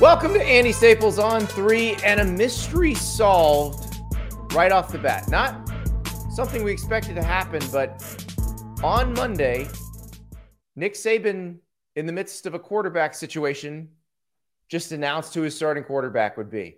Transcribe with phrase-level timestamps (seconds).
[0.00, 4.00] Welcome to Andy Staples on three and a mystery solved
[4.52, 5.28] right off the bat.
[5.28, 5.68] Not
[6.32, 8.00] something we expected to happen, but
[8.84, 9.66] on Monday,
[10.76, 11.56] Nick Saban,
[11.96, 13.88] in the midst of a quarterback situation,
[14.68, 16.76] just announced who his starting quarterback would be.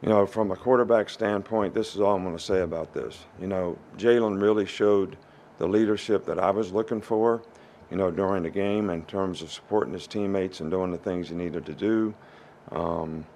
[0.00, 3.18] You know, from a quarterback standpoint, this is all I'm going to say about this.
[3.38, 5.18] You know, Jalen really showed
[5.58, 7.42] the leadership that I was looking for
[7.92, 11.28] you know, during the game in terms of supporting his teammates and doing the things
[11.28, 12.14] he needed to do.
[12.70, 13.26] Um,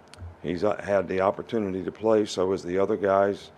[0.42, 3.50] he's uh, had the opportunity to play, so as the other guys.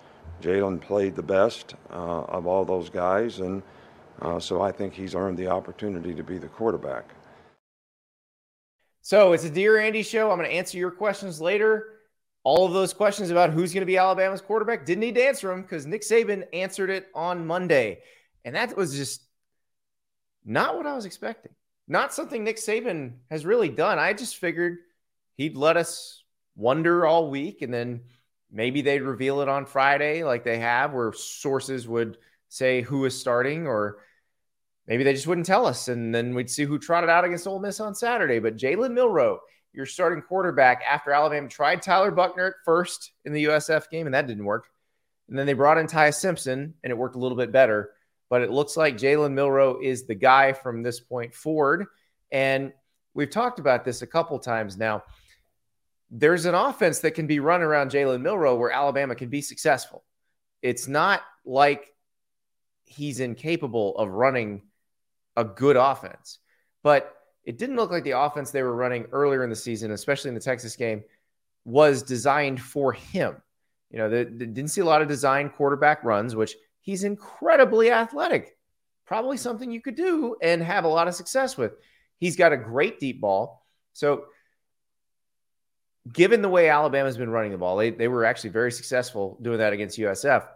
[0.43, 3.63] Jalen played the best uh, of all those guys, and
[4.23, 7.05] uh, so I think he's earned the opportunity to be the quarterback.
[9.01, 10.33] So it's a Dear Andy show.
[10.33, 12.01] I'm going to answer your questions later.
[12.43, 15.47] All of those questions about who's going to be Alabama's quarterback didn't need to answer
[15.47, 18.01] them because Nick Saban answered it on Monday.
[18.45, 19.28] And that was just
[20.49, 21.53] not what I was expecting.
[21.87, 23.99] Not something Nick Saban has really done.
[23.99, 24.79] I just figured
[25.35, 26.23] he'd let us
[26.57, 28.01] wonder all week and then
[28.51, 33.19] maybe they'd reveal it on Friday like they have, where sources would say who is
[33.19, 33.99] starting, or
[34.87, 35.89] maybe they just wouldn't tell us.
[35.89, 38.39] And then we'd see who trotted out against Ole Miss on Saturday.
[38.39, 39.41] But Jalen Milroe,
[39.73, 44.15] your starting quarterback after Alabama tried Tyler Buchner at first in the USF game, and
[44.15, 44.69] that didn't work.
[45.29, 47.91] And then they brought in Ty Simpson, and it worked a little bit better
[48.31, 51.87] but it looks like Jalen Milroe is the guy from this point forward.
[52.31, 52.73] And
[53.15, 55.05] we've talked about this a couple times now.
[56.11, 60.05] There's an offense that can be run around Jalen Milroe where Alabama can be successful.
[60.63, 61.95] It's not like
[62.85, 64.63] he's incapable of running
[65.37, 66.39] a good offense,
[66.83, 70.29] but it didn't look like the offense they were running earlier in the season, especially
[70.29, 71.03] in the Texas game,
[71.65, 73.37] was designed for him.
[73.91, 76.55] You know, they, they didn't see a lot of design quarterback runs, which–
[76.89, 78.57] He's incredibly athletic.
[79.05, 81.73] Probably something you could do and have a lot of success with.
[82.17, 83.63] He's got a great deep ball.
[83.93, 84.25] So,
[86.11, 89.59] given the way Alabama's been running the ball, they, they were actually very successful doing
[89.59, 90.47] that against USF.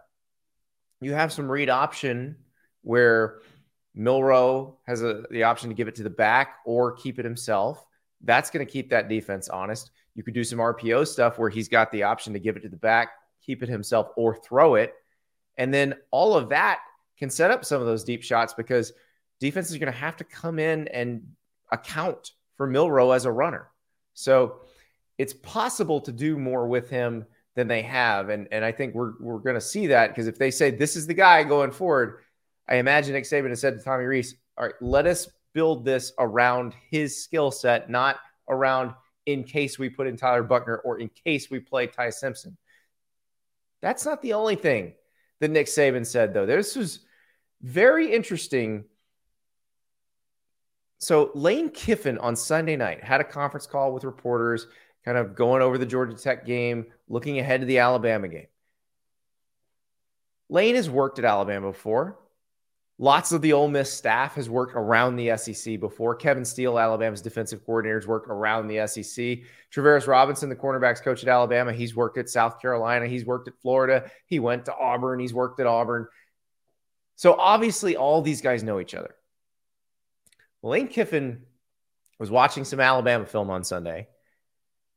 [1.01, 2.37] You have some read option
[2.81, 3.41] where
[3.93, 7.85] Milroe has a, the option to give it to the back or keep it himself.
[8.21, 9.91] That's going to keep that defense honest.
[10.15, 12.69] You could do some RPO stuff where he's got the option to give it to
[12.69, 13.09] the back,
[13.45, 14.95] keep it himself, or throw it.
[15.57, 16.79] And then all of that
[17.17, 18.93] can set up some of those deep shots because
[19.39, 21.21] defense is going to have to come in and
[21.71, 23.69] account for Milroe as a runner.
[24.13, 24.61] So
[25.17, 27.25] it's possible to do more with him
[27.55, 28.29] than they have.
[28.29, 30.95] And, and I think we're, we're going to see that because if they say this
[30.95, 32.19] is the guy going forward,
[32.67, 36.13] I imagine Nick Saban has said to Tommy Rees, all right, let us build this
[36.17, 38.17] around his skill set, not
[38.49, 38.93] around
[39.25, 42.57] in case we put in Tyler Buchner or in case we play Ty Simpson.
[43.81, 44.93] That's not the only thing
[45.43, 46.45] that Nick Saban said, though.
[46.45, 46.99] This was
[47.61, 48.85] very interesting.
[50.99, 54.67] So Lane Kiffin on Sunday night had a conference call with reporters,
[55.03, 58.47] kind of going over the Georgia Tech game, looking ahead to the Alabama game.
[60.49, 62.17] Lane has worked at Alabama before.
[62.99, 66.15] Lots of the Ole Miss staff has worked around the SEC before.
[66.15, 69.39] Kevin Steele, Alabama's defensive coordinators, worked around the SEC.
[69.73, 73.07] Travaris Robinson, the cornerbacks coach at Alabama, he's worked at South Carolina.
[73.07, 74.11] He's worked at Florida.
[74.27, 75.19] He went to Auburn.
[75.19, 76.07] He's worked at Auburn.
[77.15, 79.15] So obviously, all these guys know each other.
[80.61, 81.43] Lane Kiffin
[82.19, 84.07] was watching some Alabama film on Sunday,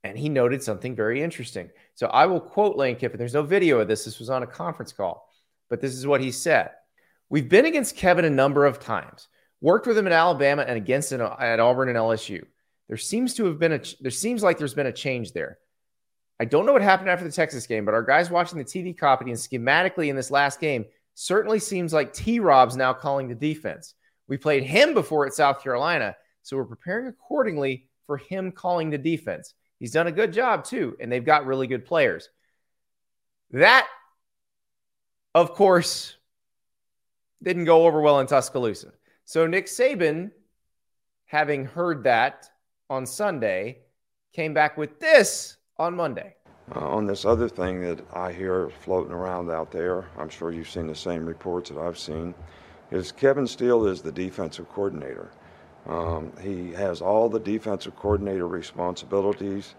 [0.05, 1.71] and he noted something very interesting.
[1.95, 3.19] So I will quote Lane Kiffin.
[3.19, 4.05] There's no video of this.
[4.05, 5.29] This was on a conference call,
[5.69, 6.71] but this is what he said.
[7.28, 9.28] We've been against Kevin a number of times.
[9.60, 12.44] Worked with him at Alabama and against him at Auburn and LSU.
[12.88, 15.59] There seems to have been a there seems like there's been a change there.
[16.38, 18.97] I don't know what happened after the Texas game, but our guys watching the TV
[18.97, 23.34] copy and schematically in this last game certainly seems like T Rob's now calling the
[23.34, 23.94] defense.
[24.28, 28.98] We played him before at South Carolina, so we're preparing accordingly for him calling the
[28.98, 29.54] defense.
[29.78, 32.28] He's done a good job too, and they've got really good players.
[33.50, 33.87] That,
[35.34, 36.16] of course,
[37.47, 38.93] didn't go over well in Tuscaloosa.
[39.25, 40.33] So Nick Saban,
[41.26, 42.50] having heard that
[42.91, 43.82] on Sunday,
[44.32, 46.35] came back with this on Monday.
[46.75, 50.69] Uh, on this other thing that I hear floating around out there, I'm sure you've
[50.69, 52.35] seen the same reports that I've seen,
[52.91, 55.31] is Kevin Steele is the defensive coordinator.
[55.87, 59.76] Um, he has all the defensive coordinator responsibilities.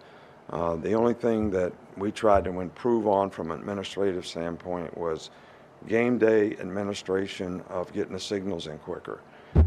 [0.51, 5.31] Uh, the only thing that we tried to improve on from an administrative standpoint was–
[5.88, 9.21] game day administration of getting the signals in quicker.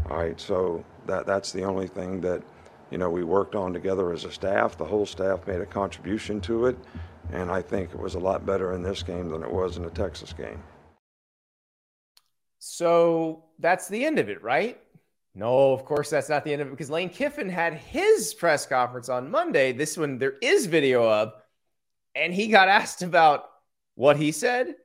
[0.09, 2.43] All right, so that that's the only thing that
[2.89, 4.77] you know we worked on together as a staff.
[4.77, 6.77] The whole staff made a contribution to it,
[7.31, 9.83] and I think it was a lot better in this game than it was in
[9.83, 10.61] the Texas game.
[12.59, 14.79] So that's the end of it, right?
[15.33, 18.65] No, of course that's not the end of it because Lane Kiffin had his press
[18.65, 19.71] conference on Monday.
[19.71, 21.33] This one there is video of,
[22.15, 23.45] and he got asked about
[23.95, 24.75] what he said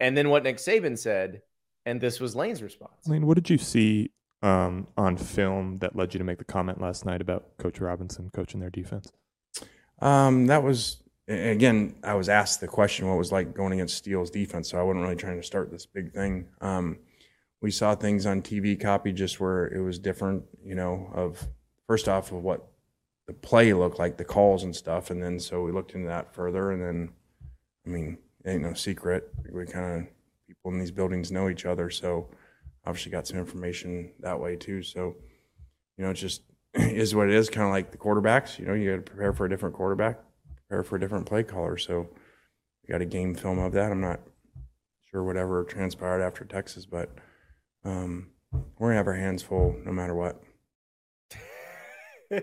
[0.00, 1.42] and then what Nick Saban said.
[1.84, 3.06] And this was Lane's response.
[3.06, 4.10] Lane, what did you see
[4.42, 8.28] um, on film that led you to make the comment last night about Coach Robinson
[8.34, 9.12] coaching their defense?
[10.00, 11.94] Um, that was again.
[12.02, 15.04] I was asked the question what was like going against Steele's defense, so I wasn't
[15.04, 16.48] really trying to start this big thing.
[16.60, 16.98] Um,
[17.62, 21.48] we saw things on TV copy just where it was different, you know, of
[21.86, 22.68] first off of what
[23.26, 26.34] the play looked like, the calls and stuff, and then so we looked into that
[26.34, 27.08] further, and then,
[27.86, 29.32] I mean, ain't no secret.
[29.52, 30.08] We kind of
[30.46, 32.28] people in these buildings know each other, so
[32.86, 34.82] obviously got some information that way too.
[34.82, 35.16] So,
[35.96, 36.42] you know, it just
[36.74, 37.50] is what it is.
[37.50, 38.58] Kind of like the quarterbacks.
[38.58, 40.20] You know, you got to prepare for a different quarterback,
[40.68, 41.76] prepare for a different play caller.
[41.76, 42.08] So,
[42.86, 43.90] we got a game film of that.
[43.90, 44.20] I'm not
[45.10, 47.10] sure whatever transpired after Texas, but
[47.84, 48.28] um,
[48.78, 50.42] we're gonna have our hands full no matter what.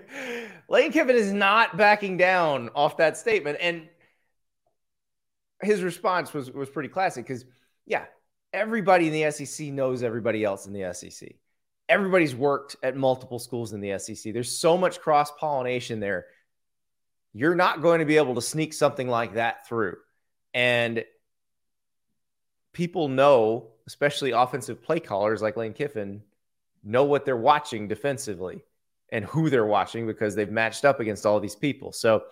[0.70, 3.88] Lane Kiffin is not backing down off that statement, and
[5.64, 7.46] his response was was pretty classic because,
[7.86, 8.06] yeah,
[8.52, 11.36] everybody in the SEC knows everybody else in the SEC.
[11.90, 14.34] Everybody's worked at multiple schools in the SEC.
[14.34, 16.28] There's so much cross pollination there.
[17.34, 19.98] You're not going to be able to sneak something like that through,
[20.54, 21.04] and
[22.74, 26.22] people know, especially offensive play callers like Lane Kiffin,
[26.84, 28.64] know what they're watching defensively
[29.10, 31.92] and who they're watching because they've matched up against all these people.
[31.92, 32.24] So,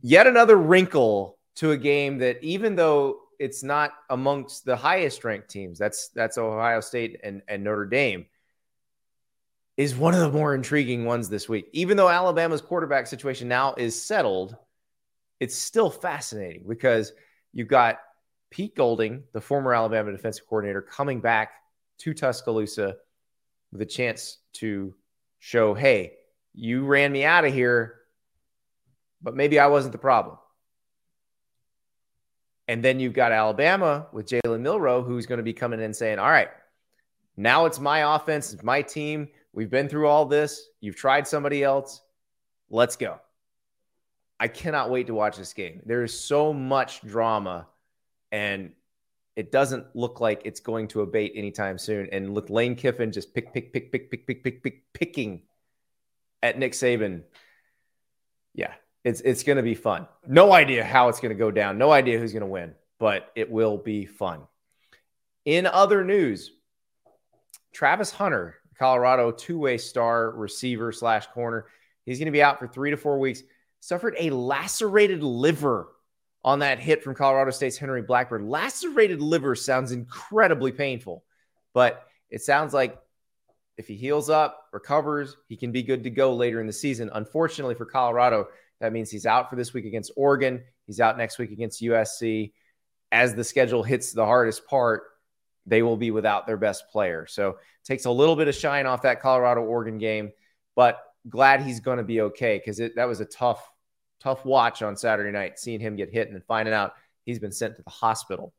[0.00, 5.48] yet another wrinkle to a game that even though it's not amongst the highest ranked
[5.48, 8.26] teams, that's that's Ohio State and, and Notre Dame,
[9.76, 11.68] is one of the more intriguing ones this week.
[11.72, 14.56] Even though Alabama's quarterback situation now is settled,
[15.40, 17.12] it's still fascinating because
[17.52, 17.98] you've got
[18.50, 21.50] Pete Golding, the former Alabama defensive coordinator, coming back
[21.98, 22.96] to Tuscaloosa
[23.72, 24.94] with a chance to
[25.40, 26.14] show, hey,
[26.54, 27.96] you ran me out of here,
[29.22, 30.38] but maybe I wasn't the problem.
[32.68, 36.18] And then you've got Alabama with Jalen Milroe, who's going to be coming in saying,
[36.18, 36.50] All right,
[37.36, 39.28] now it's my offense, it's my team.
[39.52, 40.68] We've been through all this.
[40.80, 42.02] You've tried somebody else.
[42.70, 43.18] Let's go.
[44.38, 45.80] I cannot wait to watch this game.
[45.84, 47.66] There is so much drama,
[48.30, 48.72] and
[49.34, 52.08] it doesn't look like it's going to abate anytime soon.
[52.12, 55.42] And with Lane Kiffin just pick, pick, pick, pick, pick, pick, pick, pick, picking
[56.42, 57.22] at Nick Saban,
[58.54, 58.74] yeah,
[59.08, 60.06] it's it's going to be fun.
[60.26, 61.78] No idea how it's going to go down.
[61.78, 64.42] No idea who's going to win, but it will be fun.
[65.46, 66.52] In other news,
[67.72, 71.66] Travis Hunter, Colorado two-way star receiver slash corner,
[72.04, 73.42] he's going to be out for three to four weeks.
[73.80, 75.88] Suffered a lacerated liver
[76.44, 78.48] on that hit from Colorado State's Henry Blackburn.
[78.48, 81.24] Lacerated liver sounds incredibly painful,
[81.72, 82.98] but it sounds like
[83.78, 87.08] if he heals up, recovers, he can be good to go later in the season.
[87.14, 88.48] Unfortunately for Colorado,
[88.80, 90.62] that means he's out for this week against Oregon.
[90.86, 92.52] He's out next week against USC.
[93.10, 95.04] As the schedule hits the hardest part,
[95.66, 97.26] they will be without their best player.
[97.28, 100.30] So takes a little bit of shine off that Colorado Oregon game,
[100.76, 103.66] but glad he's going to be okay because that was a tough,
[104.20, 106.92] tough watch on Saturday night, seeing him get hit and then finding out
[107.24, 108.54] he's been sent to the hospital.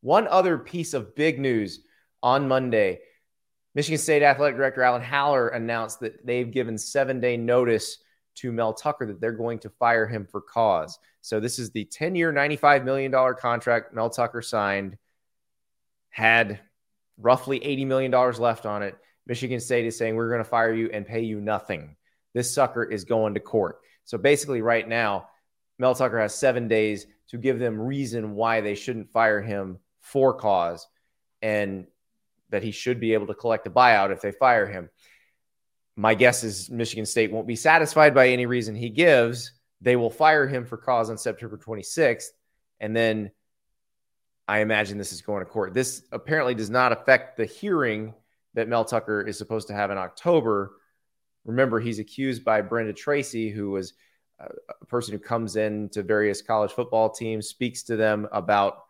[0.00, 1.80] One other piece of big news
[2.22, 3.00] on Monday
[3.78, 7.98] Michigan State Athletic Director Alan Haller announced that they've given seven day notice
[8.38, 10.98] to Mel Tucker that they're going to fire him for cause.
[11.20, 14.96] So this is the 10 year, $95 million contract Mel Tucker signed,
[16.10, 16.60] had
[17.18, 18.96] roughly $80 million left on it.
[19.26, 21.96] Michigan State is saying, we're going to fire you and pay you nothing.
[22.32, 23.80] This sucker is going to court.
[24.04, 25.28] So basically, right now,
[25.78, 30.32] Mel Tucker has seven days to give them reason why they shouldn't fire him for
[30.32, 30.86] cause
[31.42, 31.86] and
[32.50, 34.88] that he should be able to collect a buyout if they fire him
[35.98, 39.50] my guess is Michigan State won't be satisfied by any reason he gives.
[39.80, 42.28] They will fire him for cause on September 26th.
[42.78, 43.32] And then
[44.46, 45.74] I imagine this is going to court.
[45.74, 48.14] This apparently does not affect the hearing
[48.54, 50.76] that Mel Tucker is supposed to have in October.
[51.44, 53.94] Remember, he's accused by Brenda Tracy, who was
[54.38, 58.84] a person who comes in to various college football teams, speaks to them about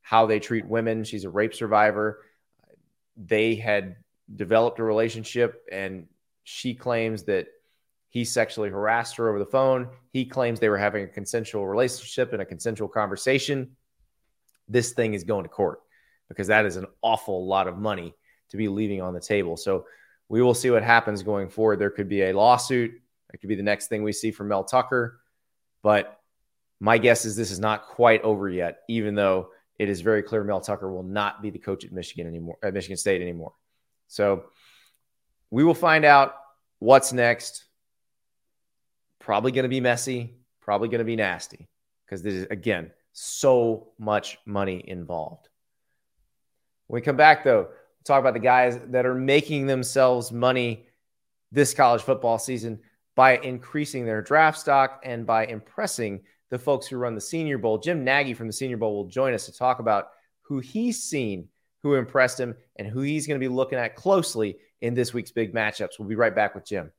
[0.00, 1.04] how they treat women.
[1.04, 2.24] She's a rape survivor.
[3.16, 3.94] They had
[4.34, 6.08] developed a relationship and
[6.44, 7.46] she claims that
[8.08, 9.88] he sexually harassed her over the phone.
[10.12, 13.76] He claims they were having a consensual relationship and a consensual conversation.
[14.68, 15.80] This thing is going to court
[16.28, 18.14] because that is an awful lot of money
[18.50, 19.56] to be leaving on the table.
[19.56, 19.86] So
[20.28, 21.78] we will see what happens going forward.
[21.78, 22.92] There could be a lawsuit.
[23.32, 25.20] It could be the next thing we see from Mel Tucker.
[25.82, 26.20] But
[26.80, 30.44] my guess is this is not quite over yet, even though it is very clear
[30.44, 33.52] Mel Tucker will not be the coach at Michigan anymore, at Michigan State anymore.
[34.08, 34.44] So
[35.52, 36.34] we will find out
[36.78, 37.66] what's next.
[39.20, 41.68] Probably going to be messy, probably going to be nasty
[42.04, 45.48] because there's, again, so much money involved.
[46.86, 50.86] When we come back, though, we'll talk about the guys that are making themselves money
[51.52, 52.80] this college football season
[53.14, 57.76] by increasing their draft stock and by impressing the folks who run the Senior Bowl.
[57.76, 60.08] Jim Nagy from the Senior Bowl will join us to talk about
[60.40, 61.48] who he's seen,
[61.82, 65.30] who impressed him, and who he's going to be looking at closely in this week's
[65.30, 65.98] big matchups.
[65.98, 66.92] We'll be right back with Jim.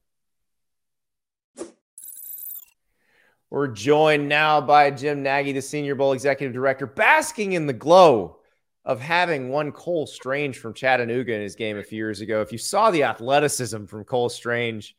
[3.52, 8.40] We're joined now by Jim Nagy, the Senior Bowl Executive Director, basking in the glow
[8.84, 12.42] of having one Cole Strange from Chattanooga in his game a few years ago.
[12.42, 14.96] If you saw the athleticism from Cole Strange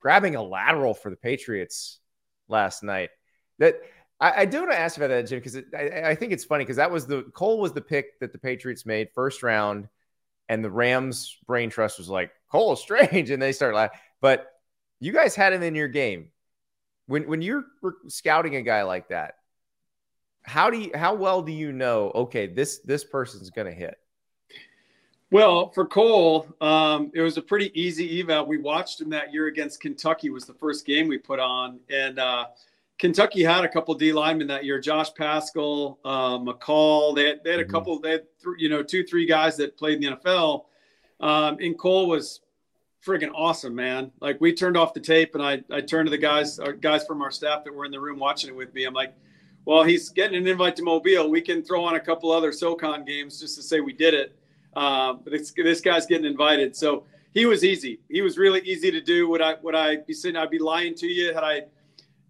[0.00, 2.00] grabbing a lateral for the Patriots
[2.48, 3.10] last night,
[3.58, 3.74] that
[4.18, 6.64] I, I do want to ask about that, Jim, because I, I think it's funny
[6.64, 9.88] because that was the Cole was the pick that the Patriots made first round,
[10.48, 13.98] and the Rams brain trust was like Cole Strange, and they start laughing.
[14.20, 14.46] But
[15.00, 16.30] you guys had him in your game
[17.08, 17.64] when when you're
[18.06, 19.34] scouting a guy like that
[20.42, 23.98] how do you how well do you know okay this this person's going to hit
[25.30, 29.46] well for cole um, it was a pretty easy eval we watched him that year
[29.46, 32.46] against kentucky was the first game we put on and uh,
[32.98, 37.50] kentucky had a couple d linemen that year josh Paschal, uh, mccall they had, they
[37.50, 37.72] had a mm-hmm.
[37.72, 40.64] couple they had th- you know two three guys that played in the nfl
[41.20, 42.40] um, and cole was
[43.04, 44.10] friggin' awesome, man.
[44.20, 47.06] Like we turned off the tape and I, I turned to the guys, our guys
[47.06, 48.84] from our staff that were in the room watching it with me.
[48.84, 49.14] I'm like,
[49.64, 51.28] well, he's getting an invite to Mobile.
[51.30, 54.36] We can throw on a couple other SoCon games just to say we did it.
[54.74, 56.74] Uh, but this, this guy's getting invited.
[56.74, 58.00] So he was easy.
[58.08, 59.28] He was really easy to do.
[59.28, 61.62] Would I, would I be saying, I'd be lying to you had I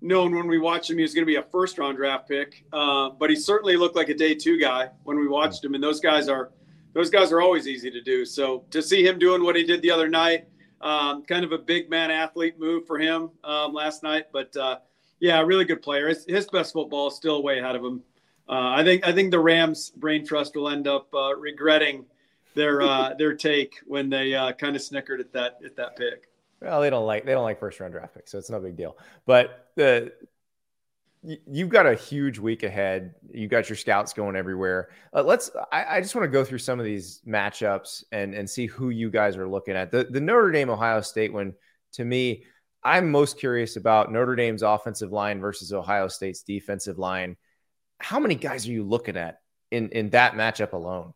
[0.01, 2.65] known when we watched him, he was going to be a first round draft pick.
[2.73, 5.75] Uh, but he certainly looked like a day two guy when we watched him.
[5.75, 6.53] And those guys are,
[6.93, 8.25] those guys are always easy to do.
[8.25, 10.49] So to see him doing what he did the other night,
[10.81, 14.79] um, kind of a big man athlete move for him um, last night, but uh,
[15.21, 16.09] yeah, really good player.
[16.09, 18.03] His, his, best football is still way ahead of him.
[18.49, 22.07] Uh, I think I think the Rams brain trust will end up uh, regretting
[22.55, 26.29] their uh, their take when they uh, kind of snickered at that at that pick.
[26.61, 28.77] Well, they don't like they don't like first round draft picks, so it's no big
[28.77, 28.97] deal.
[29.27, 30.13] But the
[31.23, 33.15] you've got a huge week ahead.
[33.33, 34.91] You got your scouts going everywhere.
[35.15, 35.51] Uh, let's.
[35.73, 38.91] I, I, just want to go through some of these matchups and and see who
[38.91, 39.91] you guys are looking at.
[39.91, 41.55] The the Notre Dame Ohio State one
[41.93, 42.45] to me,
[42.83, 47.37] I'm most curious about Notre Dame's offensive line versus Ohio State's defensive line.
[47.99, 51.15] How many guys are you looking at in in that matchup alone?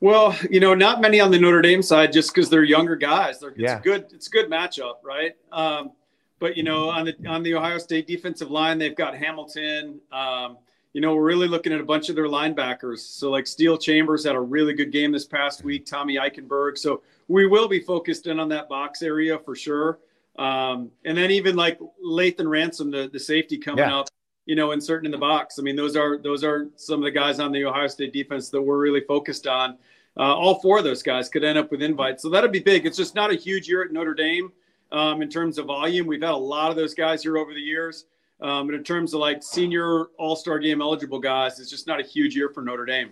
[0.00, 3.40] Well, you know, not many on the Notre Dame side, just because they're younger guys.
[3.40, 3.76] They're, yeah.
[3.76, 4.06] It's good.
[4.12, 5.32] It's a good matchup, right?
[5.50, 5.92] Um,
[6.38, 10.00] but you know, on the on the Ohio State defensive line, they've got Hamilton.
[10.12, 10.58] Um,
[10.92, 13.00] you know, we're really looking at a bunch of their linebackers.
[13.00, 15.84] So like Steele Chambers had a really good game this past week.
[15.84, 16.78] Tommy Eichenberg.
[16.78, 19.98] So we will be focused in on that box area for sure.
[20.38, 23.98] Um, and then even like Lathan Ransom, the, the safety coming yeah.
[23.98, 24.08] up,
[24.46, 25.58] you know, inserting in the box.
[25.58, 28.48] I mean, those are those are some of the guys on the Ohio State defense
[28.50, 29.76] that we're really focused on.
[30.18, 32.86] Uh, all four of those guys could end up with invites, so that'd be big.
[32.86, 34.50] It's just not a huge year at Notre Dame
[34.92, 36.06] um, in terms of volume.
[36.06, 38.06] We've had a lot of those guys here over the years.
[38.40, 42.00] Um, but in terms of like senior all star game eligible guys, it's just not
[42.00, 43.10] a huge year for Notre Dame.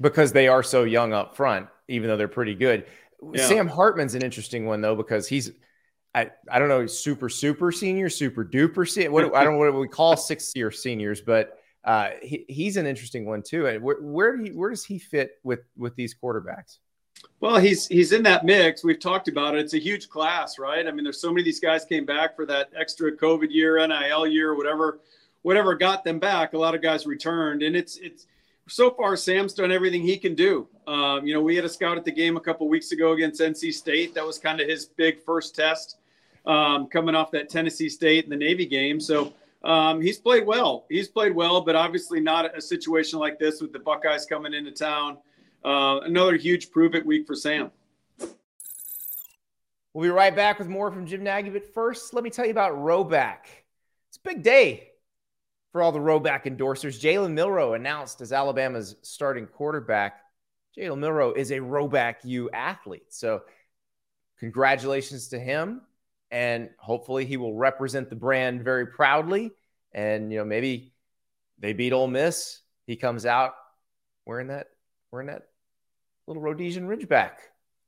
[0.00, 2.86] Because they are so young up front, even though they're pretty good.
[3.32, 3.46] Yeah.
[3.46, 5.52] Sam Hartman's an interesting one, though, because he's,
[6.14, 9.10] I, I don't know, super, super senior, super duper senior.
[9.10, 12.86] What, I don't know what we call six year seniors, but uh, he, he's an
[12.86, 13.66] interesting one, too.
[13.66, 16.78] And where, where, he, where does he fit with, with these quarterbacks?
[17.40, 18.84] Well, he's he's in that mix.
[18.84, 19.60] We've talked about it.
[19.60, 20.86] It's a huge class, right?
[20.86, 23.84] I mean, there's so many of these guys came back for that extra COVID year,
[23.84, 25.00] NIL year, whatever,
[25.42, 26.52] whatever got them back.
[26.52, 28.26] A lot of guys returned, and it's it's
[28.68, 30.68] so far Sam's done everything he can do.
[30.86, 33.40] Um, you know, we had a scout at the game a couple weeks ago against
[33.40, 34.14] NC State.
[34.14, 35.96] That was kind of his big first test
[36.46, 39.00] um, coming off that Tennessee State and the Navy game.
[39.00, 39.32] So
[39.64, 40.86] um, he's played well.
[40.88, 44.70] He's played well, but obviously not a situation like this with the Buckeyes coming into
[44.70, 45.18] town.
[45.64, 47.70] Uh, another huge prove it week for Sam.
[49.94, 51.50] We'll be right back with more from Jim Nagy.
[51.50, 53.44] But first, let me tell you about Rhoback.
[54.08, 54.88] It's a big day
[55.70, 57.00] for all the Rhoback endorsers.
[57.00, 60.20] Jalen Milroe announced as Alabama's starting quarterback.
[60.76, 63.12] Jalen Milroe is a Rhoback U athlete.
[63.12, 63.42] So,
[64.40, 65.82] congratulations to him.
[66.30, 69.52] And hopefully, he will represent the brand very proudly.
[69.92, 70.94] And, you know, maybe
[71.58, 72.60] they beat Ole Miss.
[72.86, 73.52] He comes out
[74.24, 74.68] wearing that,
[75.10, 75.42] wearing that
[76.26, 77.32] little Rhodesian Ridgeback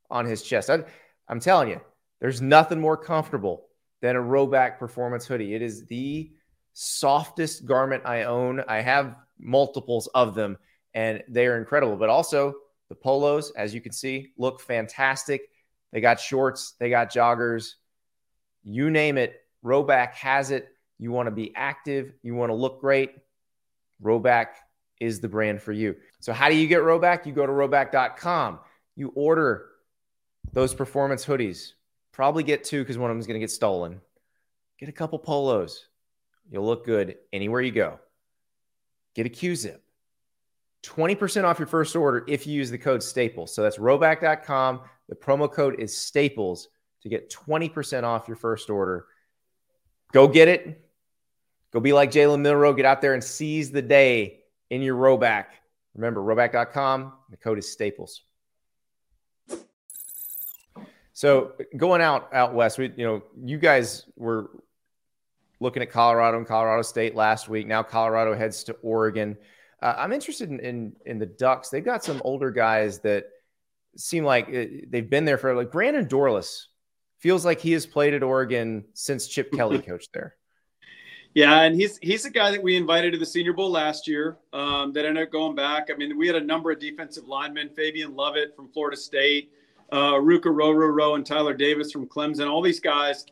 [0.09, 0.69] on his chest.
[0.69, 0.83] I,
[1.29, 1.81] am telling you,
[2.19, 3.67] there's nothing more comfortable
[4.01, 5.53] than a Rhoback performance hoodie.
[5.53, 6.31] It is the
[6.73, 8.61] softest garment I own.
[8.67, 10.57] I have multiples of them,
[10.93, 11.95] and they are incredible.
[11.95, 12.53] But also,
[12.89, 15.49] the polos, as you can see, look fantastic.
[15.91, 17.75] They got shorts, they got joggers,
[18.63, 19.41] you name it.
[19.63, 20.67] Rhoback has it.
[20.97, 23.11] You want to be active, you want to look great.
[24.03, 24.47] Rhoback
[24.99, 25.95] is the brand for you.
[26.19, 27.25] So, how do you get Rhoback?
[27.25, 28.59] You go to rhoback.com,
[28.95, 29.67] you order
[30.53, 31.73] those performance hoodies.
[32.11, 33.99] Probably get two because one of them is going to get stolen.
[34.79, 35.87] Get a couple polos.
[36.49, 37.99] You'll look good anywhere you go.
[39.15, 39.81] Get a Q zip.
[40.83, 43.53] 20% off your first order if you use the code Staples.
[43.53, 44.81] So that's rhoback.com.
[45.09, 46.69] The promo code is Staples
[47.01, 49.07] to get 20% off your first order.
[50.11, 50.85] Go get it.
[51.71, 52.73] Go be like Jalen Milroe.
[52.73, 55.45] Get out there and seize the day in your Rhoback.
[55.95, 57.13] Remember, rhoback.com.
[57.29, 58.21] The code is Staples.
[61.13, 64.49] So going out out west, we you know you guys were
[65.61, 67.67] looking at Colorado and Colorado State last week.
[67.67, 69.37] Now Colorado heads to Oregon.
[69.81, 71.69] Uh, I'm interested in, in, in the Ducks.
[71.69, 73.25] They've got some older guys that
[73.95, 76.65] seem like uh, they've been there for like Brandon Dorlus
[77.19, 80.35] feels like he has played at Oregon since Chip Kelly coached there.
[81.35, 84.37] Yeah, and he's he's a guy that we invited to the Senior Bowl last year.
[84.53, 85.89] Um, that ended up going back.
[85.91, 89.51] I mean, we had a number of defensive linemen: Fabian Lovett from Florida State,
[89.91, 92.49] uh, Ruke Orhorhoro and Tyler Davis from Clemson.
[92.49, 93.25] All these guys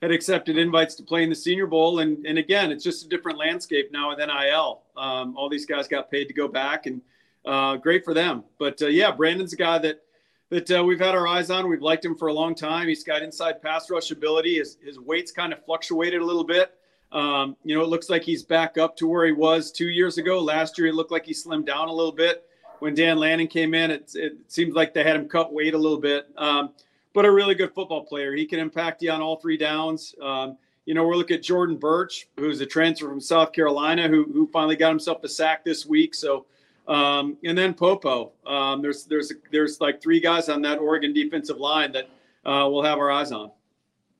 [0.00, 3.08] had accepted invites to play in the Senior Bowl, and and again, it's just a
[3.10, 4.80] different landscape now with NIL.
[4.96, 7.02] Um, all these guys got paid to go back, and
[7.44, 8.44] uh, great for them.
[8.58, 10.00] But uh, yeah, Brandon's a guy that
[10.48, 11.68] that uh, we've had our eyes on.
[11.68, 12.88] We've liked him for a long time.
[12.88, 14.56] He's got inside pass rush ability.
[14.56, 16.78] His his weight's kind of fluctuated a little bit.
[17.12, 20.18] Um, you know, it looks like he's back up to where he was two years
[20.18, 20.40] ago.
[20.40, 22.46] Last year, it looked like he slimmed down a little bit
[22.82, 25.78] when Dan Lanning came in, it, it seems like they had him cut weight a
[25.78, 26.26] little bit.
[26.36, 26.70] Um,
[27.12, 28.34] but a really good football player.
[28.34, 30.16] He can impact you on all three downs.
[30.20, 34.24] Um, you know, we're looking at Jordan Burch, who's a transfer from South Carolina, who,
[34.24, 36.12] who finally got himself a sack this week.
[36.12, 36.46] So,
[36.88, 38.32] um, and then Popo.
[38.44, 42.06] Um, there's there's there's like three guys on that Oregon defensive line that
[42.44, 43.52] uh, we'll have our eyes on.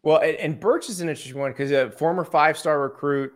[0.03, 3.33] Well, and, and Burch is an interesting one because a former five star recruit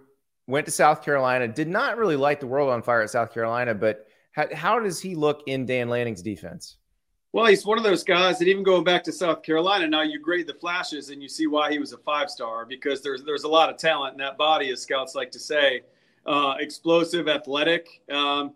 [0.46, 3.74] went to South Carolina, did not really light the world on fire at South Carolina,
[3.74, 6.76] but how, how does he look in Dan Lanning's defense?
[7.32, 10.18] Well, he's one of those guys that even going back to South Carolina, now you
[10.18, 13.44] grade the flashes and you see why he was a five star because there's there's
[13.44, 15.82] a lot of talent in that body, as scouts like to say.
[16.24, 18.52] Uh, explosive, athletic, um,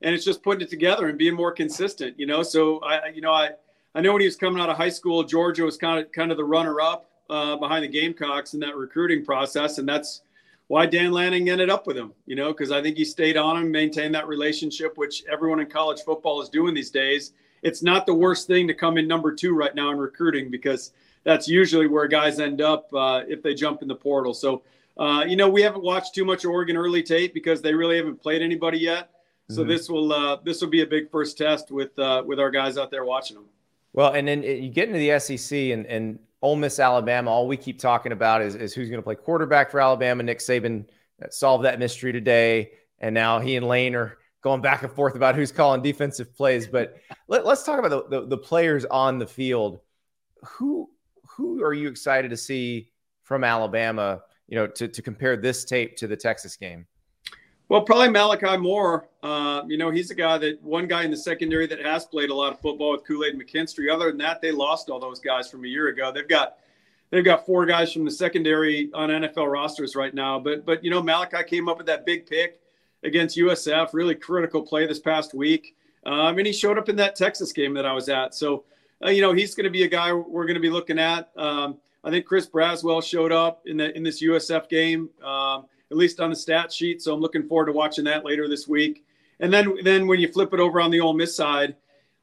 [0.00, 2.18] and it's just putting it together and being more consistent.
[2.18, 3.50] You know, so I, you know, I
[3.94, 6.32] I know when he was coming out of high school, Georgia was kind of kind
[6.32, 10.22] of the runner up uh, behind the Gamecocks in that recruiting process, and that's
[10.68, 13.56] why Dan Lanning ended up with him, you know, because I think he stayed on
[13.56, 17.32] him, maintained that relationship, which everyone in college football is doing these days.
[17.62, 20.92] It's not the worst thing to come in number two right now in recruiting because
[21.24, 24.34] that's usually where guys end up uh, if they jump in the portal.
[24.34, 24.62] So,
[24.98, 28.20] uh, you know, we haven't watched too much Oregon early tape because they really haven't
[28.20, 29.10] played anybody yet.
[29.48, 29.70] So mm-hmm.
[29.70, 32.78] this will uh, this will be a big first test with uh, with our guys
[32.78, 33.46] out there watching them.
[33.92, 37.30] Well, and then you get into the SEC and and Ole Miss, Alabama.
[37.30, 40.24] All we keep talking about is, is who's going to play quarterback for Alabama.
[40.24, 40.86] Nick Saban
[41.22, 45.14] uh, solved that mystery today, and now he and Lane are going back and forth
[45.14, 46.66] about who's calling defensive plays.
[46.66, 46.96] But
[47.28, 49.80] let, us talk about the, the, the players on the field.
[50.44, 50.90] Who
[51.36, 52.90] who are you excited to see
[53.22, 54.22] from Alabama?
[54.48, 56.86] You know, to to compare this tape to the Texas game.
[57.72, 59.08] Well, probably Malachi Moore.
[59.22, 62.28] Uh, you know, he's a guy that one guy in the secondary that has played
[62.28, 63.90] a lot of football with Kool Aid McKinstry.
[63.90, 66.12] Other than that, they lost all those guys from a year ago.
[66.12, 66.58] They've got
[67.08, 70.38] they've got four guys from the secondary on NFL rosters right now.
[70.38, 72.60] But but you know, Malachi came up with that big pick
[73.04, 75.74] against USF, really critical play this past week.
[76.04, 78.34] Um, and he showed up in that Texas game that I was at.
[78.34, 78.64] So,
[79.02, 81.30] uh, you know, he's going to be a guy we're going to be looking at.
[81.38, 85.08] Um, I think Chris Braswell showed up in the in this USF game.
[85.24, 87.02] Um, at least on the stat sheet.
[87.02, 89.04] So I'm looking forward to watching that later this week.
[89.40, 91.76] And then then when you flip it over on the Ole Miss side,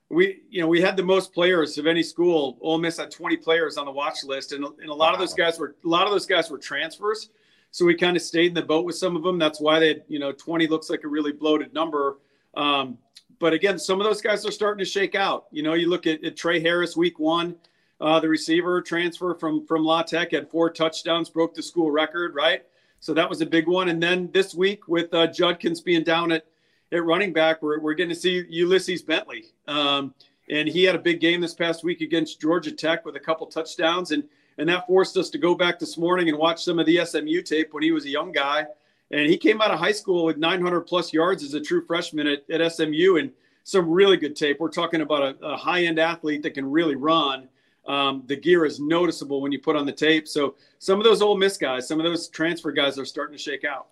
[0.09, 2.57] we you know we had the most players of any school.
[2.61, 5.13] Ole Miss had 20 players on the watch list, and, and a lot wow.
[5.13, 7.29] of those guys were a lot of those guys were transfers.
[7.71, 9.37] So we kind of stayed in the boat with some of them.
[9.37, 12.17] That's why they you know 20 looks like a really bloated number.
[12.55, 12.97] Um,
[13.37, 15.45] but again, some of those guys are starting to shake out.
[15.51, 17.55] You know, you look at, at Tre Harris week one,
[18.01, 22.33] uh, the receiver transfer from from La Tech had four touchdowns, broke the school record,
[22.33, 22.63] right?
[22.99, 23.89] So that was a big one.
[23.89, 26.45] And then this week with uh, Judkins being down at,
[26.91, 29.45] at running back, we're, we're getting to see Ulysses Bentley.
[29.67, 30.13] Um,
[30.49, 33.47] and he had a big game this past week against Georgia Tech with a couple
[33.47, 34.11] touchdowns.
[34.11, 34.23] And,
[34.57, 37.41] and that forced us to go back this morning and watch some of the SMU
[37.41, 38.65] tape when he was a young guy.
[39.11, 42.27] And he came out of high school with 900 plus yards as a true freshman
[42.27, 43.31] at, at SMU and
[43.63, 44.59] some really good tape.
[44.59, 47.47] We're talking about a, a high end athlete that can really run
[47.87, 50.27] um, the gear is noticeable when you put on the tape.
[50.27, 53.41] So some of those Ole Miss guys, some of those transfer guys are starting to
[53.41, 53.87] shake out.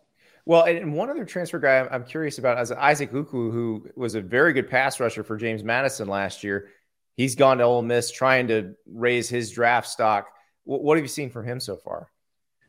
[0.45, 4.21] Well, and one other transfer guy I'm curious about is Isaac Ukwu, who was a
[4.21, 6.69] very good pass rusher for James Madison last year.
[7.17, 10.29] he's gone to Ole Miss trying to raise his draft stock.
[10.63, 12.09] What, what have you seen from him so far?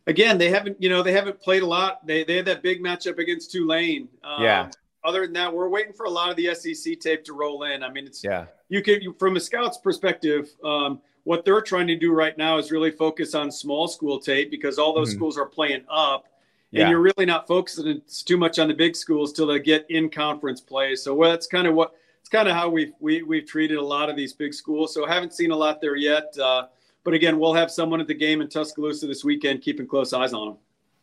[0.07, 2.04] Again, they haven't, you know, they haven't played a lot.
[2.07, 4.09] They they had that big matchup against Tulane.
[4.24, 4.70] Um, yeah.
[5.04, 7.82] Other than that, we're waiting for a lot of the SEC tape to roll in.
[7.82, 8.46] I mean, it's yeah.
[8.68, 12.70] You can, from a scout's perspective, um, what they're trying to do right now is
[12.70, 15.18] really focus on small school tape because all those mm-hmm.
[15.18, 16.26] schools are playing up.
[16.70, 16.82] Yeah.
[16.82, 20.11] And you're really not focusing too much on the big schools till they get in
[20.11, 20.94] conference play.
[20.96, 23.46] So well, that's kind of what it's kind of how we've we, have we have
[23.46, 24.92] treated a lot of these big schools.
[24.92, 26.37] So haven't seen a lot there yet.
[26.38, 26.66] Uh,
[27.04, 30.34] but again, we'll have someone at the game in Tuscaloosa this weekend, keeping close eyes
[30.34, 30.56] on them.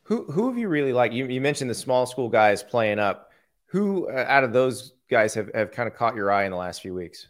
[0.04, 1.14] Who who have you really like?
[1.14, 3.32] You, you mentioned the small school guys playing up.
[3.68, 6.58] Who uh, out of those guys have, have kind of caught your eye in the
[6.58, 7.28] last few weeks?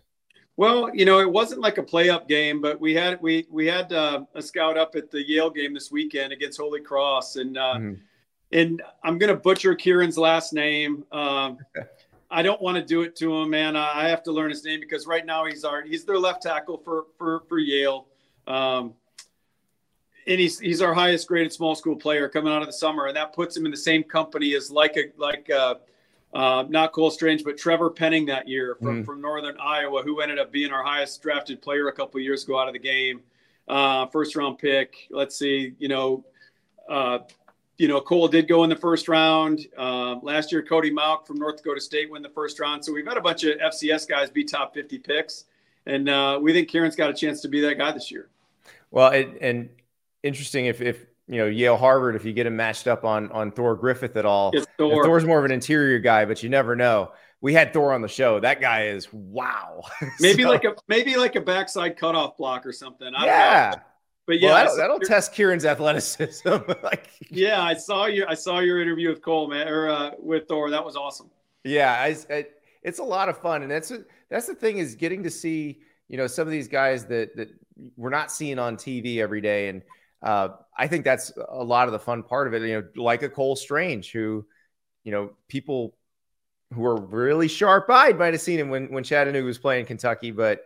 [0.57, 3.67] Well, you know, it wasn't like a play up game, but we had we we
[3.67, 7.57] had uh, a scout up at the Yale game this weekend against Holy Cross, and
[7.57, 8.01] uh, mm-hmm.
[8.53, 11.03] and I'm going to butcher Kieran's last name.
[11.11, 11.57] Um,
[12.31, 13.75] I don't want to do it to him, man.
[13.75, 16.77] I have to learn his name because right now he's our he's their left tackle
[16.77, 18.07] for for for Yale.
[18.47, 18.93] Um,
[20.27, 23.15] and he's he's our highest graded small school player coming out of the summer, and
[23.17, 25.75] that puts him in the same company as like a like uh,
[26.35, 29.05] uh, not Cole Strange, but Trevor Penning that year from mm.
[29.05, 32.59] from Northern Iowa, who ended up being our highest drafted player a couple years ago
[32.59, 33.21] out of the game,
[33.69, 35.07] uh, first round pick.
[35.09, 36.25] Let's see, you know,
[36.89, 37.19] uh,
[37.77, 40.61] you know Cole did go in the first round uh, last year.
[40.61, 43.45] Cody Mauch from North Dakota State went the first round, so we've had a bunch
[43.45, 45.45] of FCS guys be top fifty picks,
[45.85, 48.27] and uh, we think Kieran's got a chance to be that guy this year.
[48.91, 49.69] Well, it, and
[50.21, 53.51] interesting if if you know Yale Harvard if you get him matched up on on
[53.51, 54.53] Thor Griffith at all.
[54.77, 55.03] Thor.
[55.03, 57.11] Thor's more of an interior guy, but you never know.
[57.41, 58.39] We had Thor on the show.
[58.39, 59.81] That guy is wow.
[60.19, 63.11] maybe so, like a maybe like a backside cutoff block or something.
[63.15, 63.75] I yeah.
[64.27, 66.49] But yeah, well, that'll, that'll test Kieran's athleticism.
[66.83, 68.25] like, yeah, I saw you.
[68.27, 70.71] I saw your interview with Cole, man, or uh, with Thor.
[70.71, 71.29] That was awesome.
[71.63, 72.45] Yeah, I, I,
[72.81, 73.91] it's a lot of fun, and that's
[74.29, 77.49] that's the thing is getting to see you know some of these guys that that
[77.97, 79.69] we're not seeing on TV every day.
[79.69, 79.83] And
[80.25, 82.67] uh, I think that's a lot of the fun part of it.
[82.67, 84.45] You know, like a Cole Strange, who,
[85.03, 85.95] you know, people
[86.73, 90.31] who are really sharp eyed might have seen him when, when Chattanooga was playing Kentucky,
[90.31, 90.61] but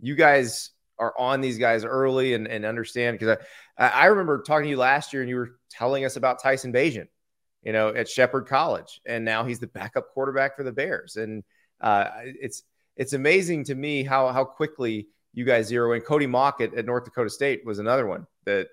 [0.00, 3.38] you guys are on these guys early and, and understand because
[3.78, 6.72] I, I remember talking to you last year and you were telling us about Tyson
[6.72, 7.08] Bagent,
[7.62, 11.14] you know, at Shepherd College, and now he's the backup quarterback for the Bears.
[11.16, 11.44] And
[11.80, 12.64] uh, it's
[12.96, 16.00] it's amazing to me how how quickly you guys zero in.
[16.00, 18.68] Cody Mauch at, at North Dakota State was another one that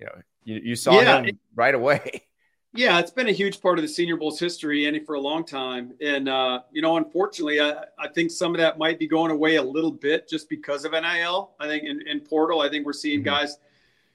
[0.00, 2.22] you know you, you saw yeah, him right away.
[2.72, 5.44] Yeah, it's been a huge part of the Senior Bowl's history, Andy, for a long
[5.44, 5.92] time.
[6.00, 9.56] And uh, you know, unfortunately, I, I think some of that might be going away
[9.56, 11.50] a little bit just because of NIL.
[11.58, 13.34] I think in, in portal, I think we're seeing mm-hmm.
[13.34, 13.58] guys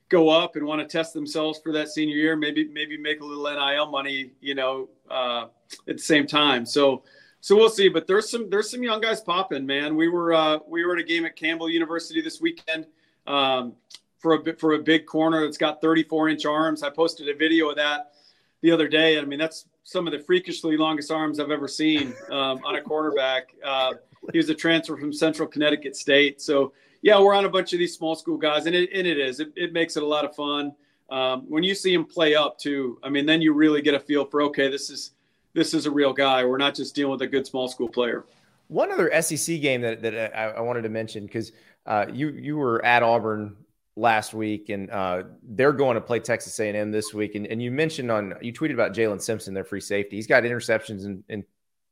[0.07, 2.37] go up and want to test themselves for that senior year.
[2.37, 5.47] Maybe maybe make a little NIL money, you know, uh,
[5.89, 6.65] at the same time.
[6.65, 7.03] So
[7.41, 7.89] so we'll see.
[7.89, 9.97] But there's some there's some young guys popping, man.
[9.97, 12.85] We were uh, we were at a game at Campbell University this weekend
[13.27, 13.73] um,
[14.19, 16.83] for a bit for a big corner that's got 34 inch arms.
[16.83, 18.13] I posted a video of that
[18.61, 19.19] the other day.
[19.19, 22.81] I mean, that's some of the freakishly longest arms I've ever seen um, on a
[22.81, 23.43] cornerback.
[23.63, 23.93] Uh,
[24.31, 26.41] he was a transfer from Central Connecticut State.
[26.41, 29.19] So yeah, we're on a bunch of these small school guys, and it, and it
[29.19, 29.39] is.
[29.39, 30.73] It, it makes it a lot of fun.
[31.11, 33.99] Um, when you see him play up too, I mean, then you really get a
[33.99, 35.11] feel for okay, this is
[35.53, 36.43] this is a real guy.
[36.43, 38.25] We're not just dealing with a good small school player.
[38.67, 41.51] One other SEC game that, that I, I wanted to mention because
[41.85, 43.55] uh, you you were at Auburn
[43.95, 47.35] last week, and uh, they're going to play Texas A&M this week.
[47.35, 50.15] And, and you mentioned on you tweeted about Jaylin Simpson, their free safety.
[50.15, 51.43] He's got interceptions in, in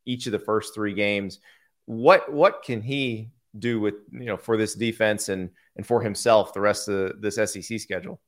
[0.06, 1.40] each of the first three games.
[1.86, 6.54] What what can he do with you know for this defense and and for himself
[6.54, 8.20] the rest of this SEC schedule?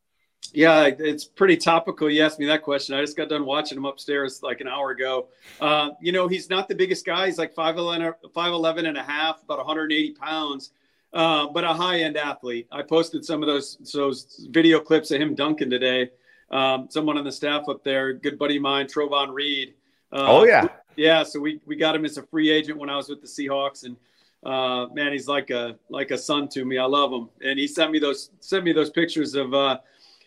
[0.53, 2.09] Yeah, it's pretty topical.
[2.09, 2.95] You asked me that question.
[2.95, 5.27] I just got done watching him upstairs like an hour ago.
[5.59, 7.25] Uh, you know, he's not the biggest guy.
[7.25, 10.71] He's like 5'11, 5'11 and a half, about 180 pounds,
[11.15, 12.67] uh, but a high end athlete.
[12.71, 16.11] I posted some of those, those video clips of him dunking today.
[16.51, 19.73] Um, someone on the staff up there, good buddy of mine, Trovon Reed.
[20.11, 20.67] Uh, oh, yeah.
[20.97, 21.23] Yeah.
[21.23, 23.85] So we, we got him as a free agent when I was with the Seahawks.
[23.85, 23.95] And
[24.43, 26.77] uh, man, he's like a, like a son to me.
[26.77, 27.29] I love him.
[27.41, 29.79] And he sent me those, sent me those pictures of, uh,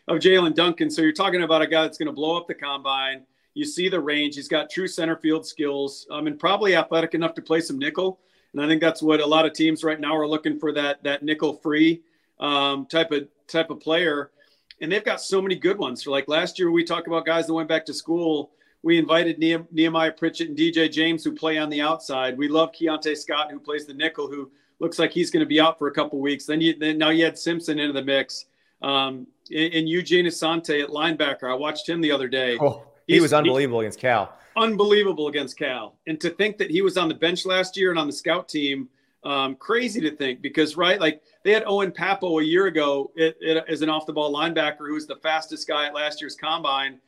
[0.09, 0.91] of Jaelyn Duncan.
[0.91, 3.27] So you're talking about a guy that's going to blow up the combine.
[3.53, 4.37] You see the range.
[4.37, 8.21] He's got true center field skills um, and probably athletic enough to play some nickel.
[8.59, 11.03] And I think that's what a lot of teams right now are looking for that
[11.05, 12.03] that nickel free
[12.41, 14.33] um, type of type of player.
[14.81, 16.03] And they've got so many good ones.
[16.03, 18.51] So like last year, we talked about guys that went back to school.
[18.83, 22.37] We invited Nehemiah Pritchett and DJ James who play on the outside.
[22.37, 25.61] We love Keionte Scott who plays the nickel, who looks like he's going to be
[25.61, 26.45] out for a couple weeks.
[26.45, 28.47] Then you then now you had Simpson into the mix.
[28.83, 31.51] Um, and Eugene Asante at linebacker.
[31.51, 32.59] I watched him the other day.
[32.61, 34.33] Oh, he He's, was unbelievable he, against Cal.
[34.59, 35.97] Unbelievable against Cal.
[36.07, 38.49] And to think that he was on the bench last year and on the scout
[38.49, 38.89] team
[39.25, 43.37] Um, crazy to think because right, like they had Owen Pappoe a year ago it,
[43.41, 46.37] it, as an off the ball linebacker who was the fastest guy at last year's
[46.37, 47.01] combine.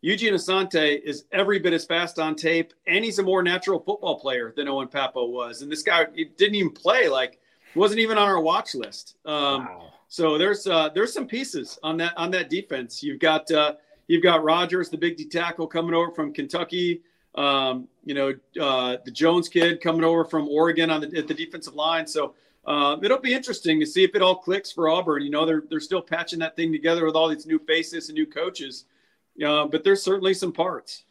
[0.00, 4.18] Eugene Asante is every bit as fast on tape, and he's a more natural football
[4.18, 5.60] player than Owen Pappoe was.
[5.60, 6.06] And this guy
[6.38, 7.38] didn't even play; like
[7.74, 9.16] wasn't even on our watch list.
[9.26, 9.92] Um, wow.
[10.08, 13.02] So there's uh, there's some pieces on that on that defense.
[13.02, 13.74] You've got uh,
[14.08, 17.02] you've got Rogers, the big D tackle coming over from Kentucky.
[17.34, 21.34] Um, you know uh, the Jones kid coming over from Oregon on the at the
[21.34, 22.06] defensive line.
[22.06, 22.34] So
[22.66, 25.22] uh, it'll be interesting to see if it all clicks for Auburn.
[25.22, 28.16] You know they're they're still patching that thing together with all these new faces and
[28.16, 28.86] new coaches.
[29.44, 31.04] Uh, but there's certainly some parts.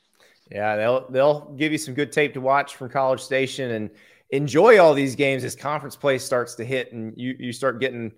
[0.51, 3.89] Yeah, they'll they'll give you some good tape to watch from College Station and
[4.31, 8.11] enjoy all these games as conference play starts to hit and you you start getting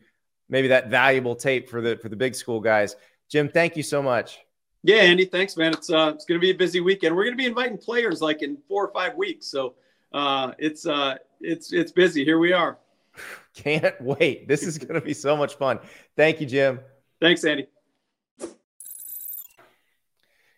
[0.50, 2.96] maybe that valuable tape for the for the big school guys.
[3.30, 4.40] Jim, thank you so much.
[4.84, 5.74] Yeah, Andy, thanks, man.
[5.74, 7.16] It's uh, it's going to be a busy weekend.
[7.16, 9.76] We're going to be inviting players like in four or five weeks, so
[10.14, 12.24] uh, it's uh, it's it's busy.
[12.24, 12.78] Here we are.
[13.54, 14.48] Can't wait.
[14.48, 15.80] This is going to be so much fun.
[16.16, 16.80] Thank you, Jim.
[17.20, 17.68] Thanks, Andy.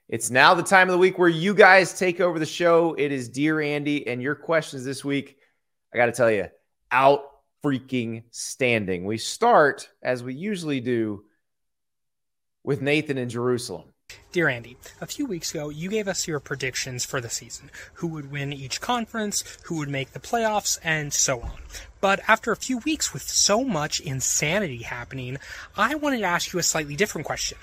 [0.08, 2.94] It's now the time of the week where you guys take over the show.
[2.96, 5.38] It is Dear Andy, and your questions this week,
[5.94, 6.48] I got to tell you,
[6.92, 7.24] out
[7.64, 9.06] freaking standing.
[9.06, 11.24] We start, as we usually do,
[12.64, 13.91] with Nathan in Jerusalem.
[14.32, 18.08] Dear Andy, a few weeks ago, you gave us your predictions for the season who
[18.08, 21.60] would win each conference, who would make the playoffs, and so on.
[22.00, 25.38] But after a few weeks with so much insanity happening,
[25.76, 27.58] I wanted to ask you a slightly different question.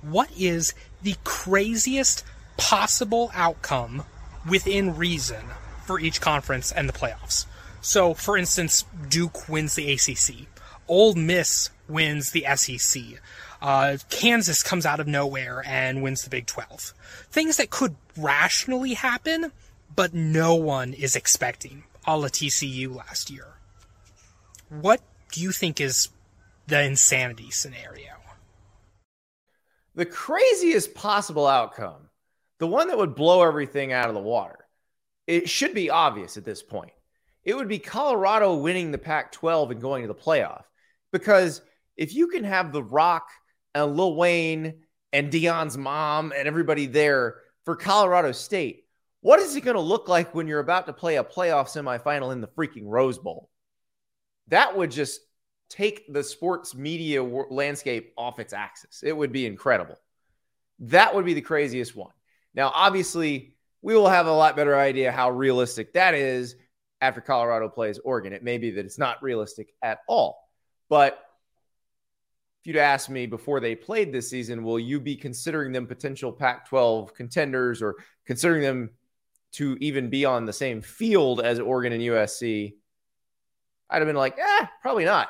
[0.00, 2.24] What is the craziest
[2.56, 4.04] possible outcome
[4.48, 5.44] within reason
[5.84, 7.44] for each conference and the playoffs?
[7.82, 10.48] So, for instance, Duke wins the ACC,
[10.88, 13.02] Ole Miss wins the SEC,
[13.66, 16.94] uh, Kansas comes out of nowhere and wins the Big 12.
[17.30, 19.52] Things that could rationally happen,
[19.94, 23.54] but no one is expecting, a la TCU last year.
[24.68, 25.00] What
[25.32, 26.08] do you think is
[26.66, 28.12] the insanity scenario?
[29.94, 32.10] The craziest possible outcome,
[32.58, 34.66] the one that would blow everything out of the water,
[35.26, 36.92] it should be obvious at this point
[37.46, 40.64] it would be Colorado winning the Pac 12 and going to the playoff.
[41.12, 41.62] Because
[41.96, 43.28] if you can have The Rock
[43.76, 44.74] and Lil Wayne
[45.12, 48.84] and Deion's mom and everybody there for Colorado State,
[49.20, 52.32] what is it going to look like when you're about to play a playoff semifinal
[52.32, 53.50] in the freaking Rose Bowl?
[54.48, 55.20] That would just
[55.68, 59.02] take the sports media landscape off its axis.
[59.02, 59.98] It would be incredible.
[60.78, 62.12] That would be the craziest one.
[62.54, 66.56] Now, obviously, we will have a lot better idea how realistic that is
[67.00, 68.32] after Colorado plays Oregon.
[68.32, 70.48] It may be that it's not realistic at all.
[70.88, 71.18] But
[72.66, 76.32] if you'd asked me before they played this season, will you be considering them potential
[76.32, 78.90] Pac 12 contenders or considering them
[79.52, 82.74] to even be on the same field as Oregon and USC?
[83.88, 85.28] I'd have been like, eh, probably not.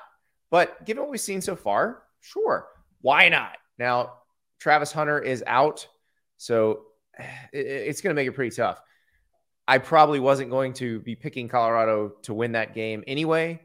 [0.51, 2.68] But given what we've seen so far, sure.
[3.03, 3.59] Why not?
[3.79, 4.14] Now,
[4.59, 5.87] Travis Hunter is out.
[6.38, 6.85] So
[7.53, 8.81] it's going to make it pretty tough.
[9.68, 13.61] I probably wasn't going to be picking Colorado to win that game anyway.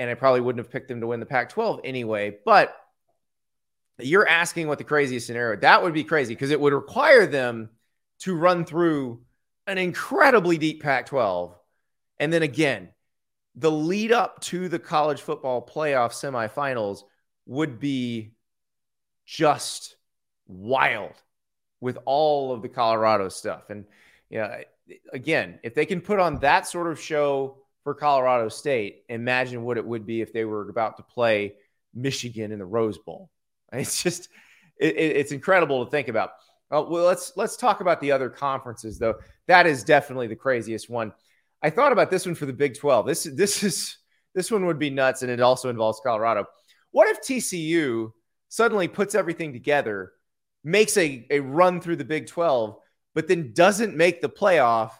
[0.00, 2.38] And I probably wouldn't have picked them to win the Pac 12 anyway.
[2.44, 2.74] But
[3.98, 7.70] you're asking what the craziest scenario that would be crazy because it would require them
[8.20, 9.20] to run through
[9.66, 11.56] an incredibly deep Pac 12.
[12.18, 12.90] And then again,
[13.54, 17.02] the lead up to the college football playoff semifinals
[17.46, 18.32] would be
[19.26, 19.96] just
[20.46, 21.12] wild
[21.80, 23.70] with all of the Colorado stuff.
[23.70, 23.84] And,
[24.28, 24.50] you know,
[25.12, 29.78] again, if they can put on that sort of show for Colorado State, imagine what
[29.78, 31.54] it would be if they were about to play
[31.94, 33.30] Michigan in the Rose Bowl.
[33.80, 34.28] It's just,
[34.78, 36.30] it, it's incredible to think about.
[36.70, 39.14] Uh, well, let's let's talk about the other conferences, though.
[39.46, 41.12] That is definitely the craziest one.
[41.62, 43.06] I thought about this one for the Big Twelve.
[43.06, 43.98] This this is
[44.34, 46.46] this one would be nuts, and it also involves Colorado.
[46.90, 48.12] What if TCU
[48.48, 50.12] suddenly puts everything together,
[50.62, 52.76] makes a, a run through the Big Twelve,
[53.14, 54.92] but then doesn't make the playoff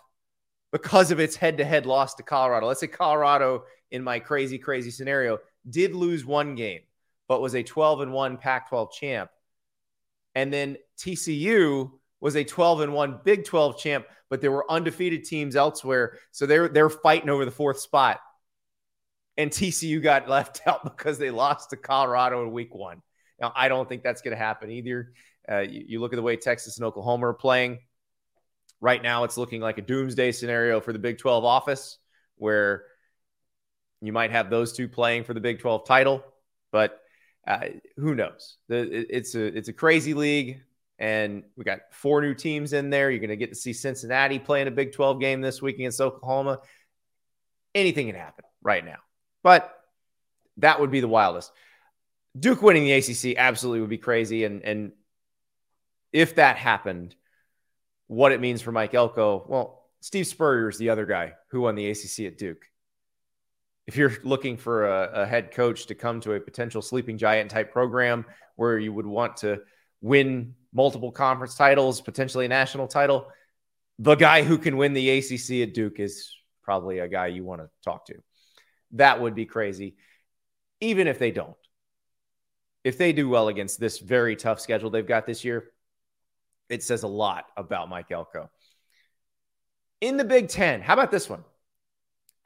[0.71, 2.67] because of its head to head loss to Colorado.
[2.67, 5.39] Let's say Colorado, in my crazy, crazy scenario,
[5.71, 6.81] did lose one game,
[7.35, 9.29] but was a 12 and 1 Pac 12 champ.
[10.37, 15.25] And then TCU was a 12 and 1 Big 12 champ, but there were undefeated
[15.25, 16.18] teams elsewhere.
[16.31, 18.20] So they're, they're fighting over the fourth spot.
[19.37, 23.03] And TCU got left out because they lost to Colorado in week one.
[23.40, 25.12] Now, I don't think that's going to happen either.
[25.51, 27.81] Uh, you, you look at the way Texas and Oklahoma are playing
[28.85, 31.97] Right now, it's looking like a doomsday scenario for the Big 12 office
[32.37, 32.85] where
[34.03, 36.23] you might have those two playing for the Big 12 title,
[36.70, 37.01] but
[37.46, 38.57] uh, who knows?
[38.68, 40.62] The, it's a it's a crazy league,
[40.98, 43.11] and we got four new teams in there.
[43.11, 46.00] You're going to get to see Cincinnati playing a Big 12 game this week against
[46.00, 46.61] Oklahoma.
[47.74, 48.44] Anything can happen.
[48.62, 48.98] right now.
[49.42, 49.70] But
[50.59, 51.52] that would be the wildest.
[52.38, 54.44] Duke winning the ACC absolutely would be crazy.
[54.44, 54.92] And, and
[56.12, 57.14] if that happened,
[58.07, 61.74] what it means for Mike Elko, well, Steve Spurrier is the other guy who won
[61.74, 62.64] the ACC at Duke.
[63.87, 67.51] If you're looking for a, a head coach to come to a potential sleeping giant
[67.51, 68.25] type program
[68.57, 69.61] where you would want to
[70.01, 73.29] win multiple conference titles, potentially a national title,
[73.99, 77.61] the guy who can win the ACC at Duke is probably a guy you want
[77.61, 78.14] to talk to.
[78.92, 79.97] That would be crazy,
[80.81, 81.57] even if they don't.
[82.83, 85.70] If they do well against this very tough schedule they've got this year,
[86.68, 88.51] it says a lot about Mike Elko.
[90.01, 91.44] In the Big Ten, how about this one?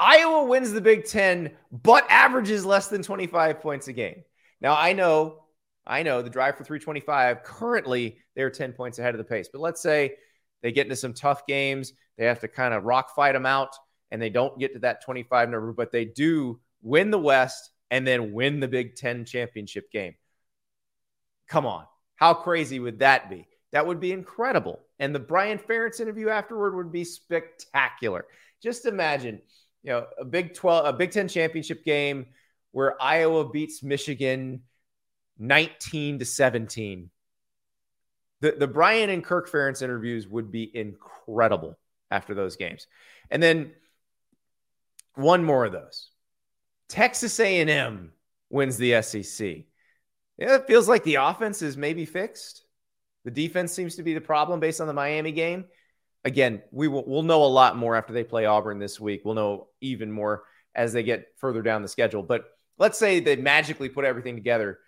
[0.01, 4.23] Iowa wins the Big Ten, but averages less than 25 points a game.
[4.61, 5.45] Now, I know,
[5.87, 9.49] I know the drive for 325, currently they're 10 points ahead of the pace.
[9.53, 10.17] But let's say
[10.63, 13.75] they get into some tough games, they have to kind of rock fight them out,
[14.11, 18.07] and they don't get to that 25 number, but they do win the West and
[18.07, 20.15] then win the Big Ten championship game.
[21.49, 21.85] Come on.
[22.17, 23.47] How crazy would that be?
[23.73, 24.81] That would be incredible.
[24.99, 28.27] And the Brian Ferentz interview afterward would be spectacular.
[28.63, 29.41] Just imagine,
[29.89, 32.27] you know, a Big 12, a Big 10 championship game
[32.73, 34.61] where Iowa beats Michigan
[35.39, 37.09] 19 to 17.
[38.43, 41.79] The, the Brian and Kirk Ferentz interviews would be incredible
[42.11, 42.87] after those games.
[43.31, 43.73] And then
[45.15, 46.11] one more of those.
[46.91, 48.13] Texas A&M
[48.51, 49.47] wins the SEC.
[50.37, 52.63] Yeah, it feels like the offense is maybe fixed.
[53.25, 55.65] The defense seems to be the problem based on the Miami game.
[56.29, 59.23] Again, we will we'll know a lot more after they play Auburn this week.
[59.25, 62.23] We'll know even more as they get further down the schedule.
[62.23, 62.45] But
[62.77, 64.79] let's say they magically put everything together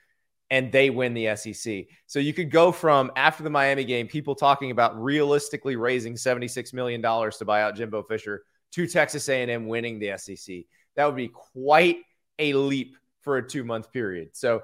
[0.51, 1.87] and they win the SEC.
[2.07, 6.75] So you could go from after the Miami game, people talking about realistically raising $76
[6.75, 10.65] million to buy out Jimbo Fisher to Texas A&M winning the SEC.
[10.97, 12.01] That would be quite
[12.39, 14.31] a leap for a two month period.
[14.33, 14.61] So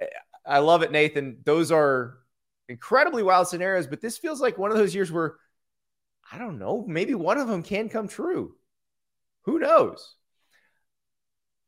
[0.00, 0.06] eh,
[0.46, 1.38] I love it, Nathan.
[1.44, 2.18] Those are
[2.68, 5.34] incredibly wild scenarios, but this feels like one of those years where
[6.32, 8.54] I don't know, maybe one of them can come true.
[9.42, 10.14] Who knows?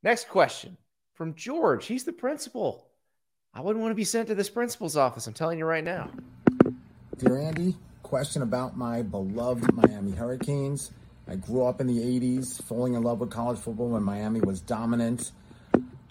[0.02, 0.78] Next question
[1.12, 1.84] from George.
[1.86, 2.88] He's the principal.
[3.52, 5.26] I wouldn't want to be sent to this principal's office.
[5.26, 6.10] I'm telling you right now.
[7.18, 10.92] Dear Andy, question about my beloved Miami Hurricanes.
[11.28, 14.60] I grew up in the 80s, falling in love with college football when Miami was
[14.60, 15.32] dominant.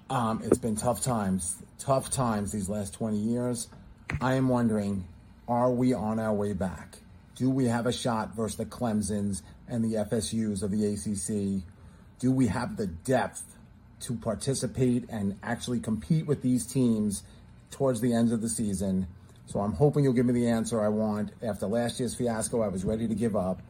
[0.10, 3.68] Um, it's been tough times, tough times these last 20 years.
[4.22, 5.06] I am wondering,
[5.48, 7.03] are we on our way back?
[7.36, 11.64] Do we have a shot versus the Clemsons and the FSUs of the ACC?
[12.20, 13.58] Do we have the depth
[14.02, 17.24] to participate and actually compete with these teams
[17.72, 19.08] towards the end of the season?
[19.48, 21.32] So I'm hoping you'll give me the answer I want.
[21.42, 23.62] After last year's fiasco, I was ready to give up.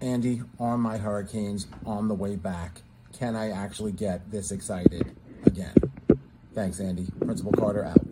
[0.00, 2.82] Andy, on my Hurricanes on the way back.
[3.12, 5.74] Can I actually get this excited again?
[6.54, 7.06] Thanks, Andy.
[7.20, 8.07] Principal Carter out.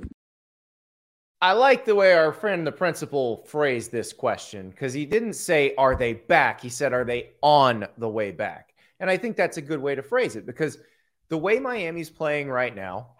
[1.47, 5.77] I like the way our friend, the principal, phrased this question because he didn't say,
[5.79, 6.61] Are they back?
[6.61, 8.75] He said, Are they on the way back?
[8.99, 10.77] And I think that's a good way to phrase it because
[11.29, 13.11] the way Miami's playing right now,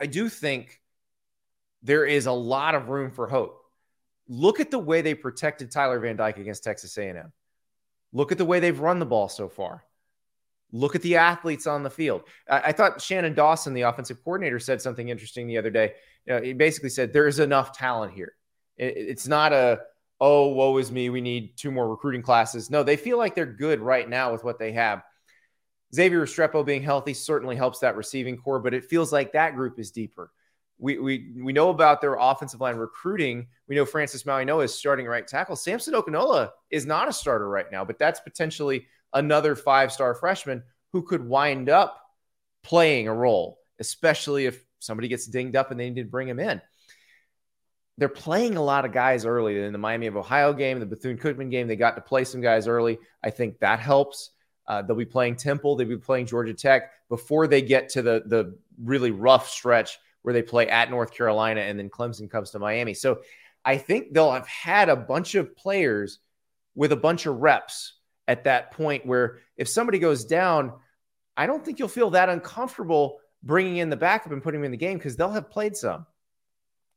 [0.00, 0.80] I do think
[1.82, 3.60] there is a lot of room for hope.
[4.28, 7.32] Look at the way they protected Tyler Van Dyke against Texas A&M.
[8.12, 9.82] Look at the way they've run the ball so far.
[10.70, 12.22] Look at the athletes on the field.
[12.48, 15.94] I, I thought Shannon Dawson, the offensive coordinator, said something interesting the other day.
[16.26, 18.34] You know, he basically said there is enough talent here.
[18.76, 19.80] It, it's not a
[20.20, 21.10] oh woe is me.
[21.10, 22.70] We need two more recruiting classes.
[22.70, 25.02] No, they feel like they're good right now with what they have.
[25.94, 29.78] Xavier Restrepo being healthy certainly helps that receiving corps, but it feels like that group
[29.78, 30.32] is deeper.
[30.78, 33.46] We, we, we know about their offensive line recruiting.
[33.68, 35.54] We know Francis Mauigoa is starting right tackle.
[35.54, 40.62] Samson Okunlola is not a starter right now, but that's potentially another five star freshman
[40.92, 42.00] who could wind up
[42.62, 46.38] playing a role, especially if somebody gets dinged up and they need to bring him
[46.38, 46.60] in.
[47.98, 51.18] They're playing a lot of guys early in the Miami of Ohio game, the Bethune
[51.18, 51.68] Cookman game.
[51.68, 52.98] They got to play some guys early.
[53.22, 54.30] I think that helps.
[54.66, 55.76] Uh, they'll be playing Temple.
[55.76, 60.32] They'll be playing Georgia Tech before they get to the the really rough stretch where
[60.32, 62.94] they play at North Carolina and then Clemson comes to Miami.
[62.94, 63.20] So
[63.64, 66.18] I think they'll have had a bunch of players
[66.74, 67.94] with a bunch of reps
[68.28, 70.72] at that point where if somebody goes down,
[71.36, 74.70] I don't think you'll feel that uncomfortable bringing in the backup and putting him in
[74.70, 76.06] the game because they'll have played some.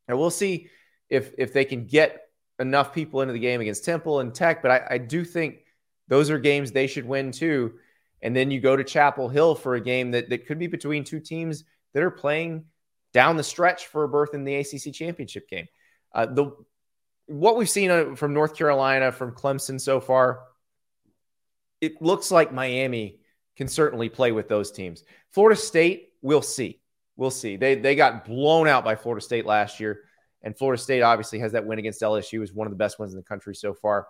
[0.08, 0.68] And we'll see
[1.08, 2.22] if if they can get
[2.58, 4.62] enough people into the game against Temple and Tech.
[4.62, 5.64] But I, I do think
[6.08, 7.74] those are games they should win too.
[8.22, 11.04] And then you go to Chapel Hill for a game that, that could be between
[11.04, 12.64] two teams that are playing
[13.12, 15.66] down the stretch for a berth in the ACC championship game.
[16.14, 16.50] Uh, the
[17.26, 20.40] what we've seen uh, from North Carolina, from Clemson so far,
[21.80, 23.18] it looks like Miami
[23.56, 25.02] can certainly play with those teams.
[25.30, 26.80] Florida State, we'll see.
[27.16, 27.56] We'll see.
[27.56, 30.00] They they got blown out by Florida State last year,
[30.42, 33.12] and Florida State obviously has that win against LSU, is one of the best ones
[33.12, 34.08] in the country so far.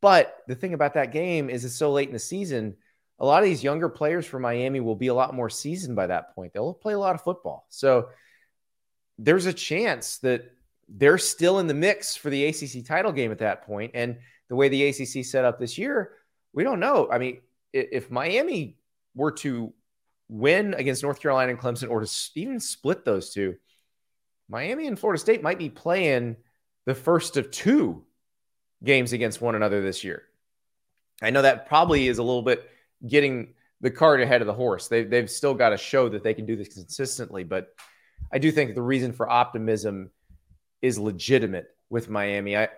[0.00, 2.76] But the thing about that game is it's so late in the season.
[3.18, 6.06] A lot of these younger players from Miami will be a lot more seasoned by
[6.06, 6.52] that point.
[6.52, 7.66] They'll play a lot of football.
[7.70, 8.08] So
[9.18, 10.52] there's a chance that
[10.88, 13.92] they're still in the mix for the ACC title game at that point.
[13.94, 14.18] And
[14.48, 16.12] the way the ACC set up this year,
[16.52, 17.08] we don't know.
[17.10, 17.40] I mean,
[17.72, 18.76] if Miami
[19.14, 19.72] were to
[20.28, 23.56] win against North Carolina and Clemson, or to even split those two,
[24.48, 26.36] Miami and Florida State might be playing
[26.86, 28.04] the first of two
[28.82, 30.22] games against one another this year.
[31.22, 32.68] I know that probably is a little bit
[33.06, 34.88] getting the cart ahead of the horse.
[34.88, 37.44] They've, they've still got to show that they can do this consistently.
[37.44, 37.74] But
[38.32, 40.10] I do think the reason for optimism
[40.82, 42.56] is legitimate with Miami.
[42.56, 42.68] I,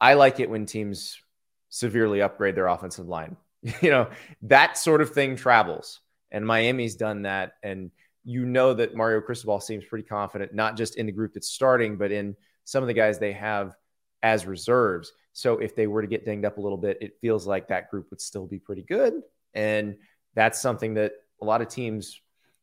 [0.00, 1.20] I like it when teams
[1.68, 3.36] severely upgrade their offensive line.
[3.80, 4.08] you know,
[4.42, 6.00] that sort of thing travels.
[6.36, 7.54] And Miami's done that.
[7.62, 7.90] And
[8.22, 11.96] you know that Mario Cristobal seems pretty confident, not just in the group that's starting,
[11.96, 13.74] but in some of the guys they have
[14.22, 15.12] as reserves.
[15.32, 17.90] So if they were to get dinged up a little bit, it feels like that
[17.90, 19.14] group would still be pretty good.
[19.54, 19.96] And
[20.34, 22.20] that's something that a lot of teams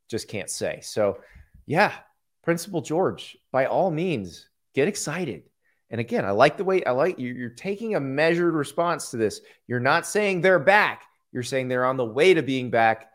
[0.07, 0.79] just can't say.
[0.83, 1.17] So,
[1.65, 1.93] yeah,
[2.43, 5.49] Principal George, by all means, get excited.
[5.89, 7.33] And again, I like the way I like you.
[7.33, 9.41] You're taking a measured response to this.
[9.65, 13.09] You're not saying they're back, you're saying they're on the way to being back.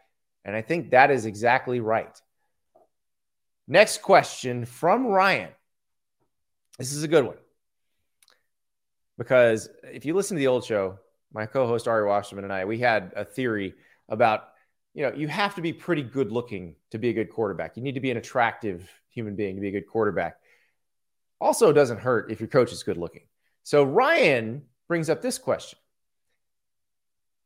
[0.45, 2.20] And I think that is exactly right.
[3.66, 5.51] Next question from Ryan.
[6.78, 7.36] This is a good one.
[9.18, 10.99] Because if you listen to the old show,
[11.32, 13.74] my co-host Ari Wasserman and I, we had a theory
[14.09, 14.49] about,
[14.95, 17.76] you know, you have to be pretty good looking to be a good quarterback.
[17.76, 20.36] You need to be an attractive human being to be a good quarterback.
[21.41, 23.22] Also, doesn't hurt if your coach is good looking.
[23.64, 25.78] So Ryan brings up this question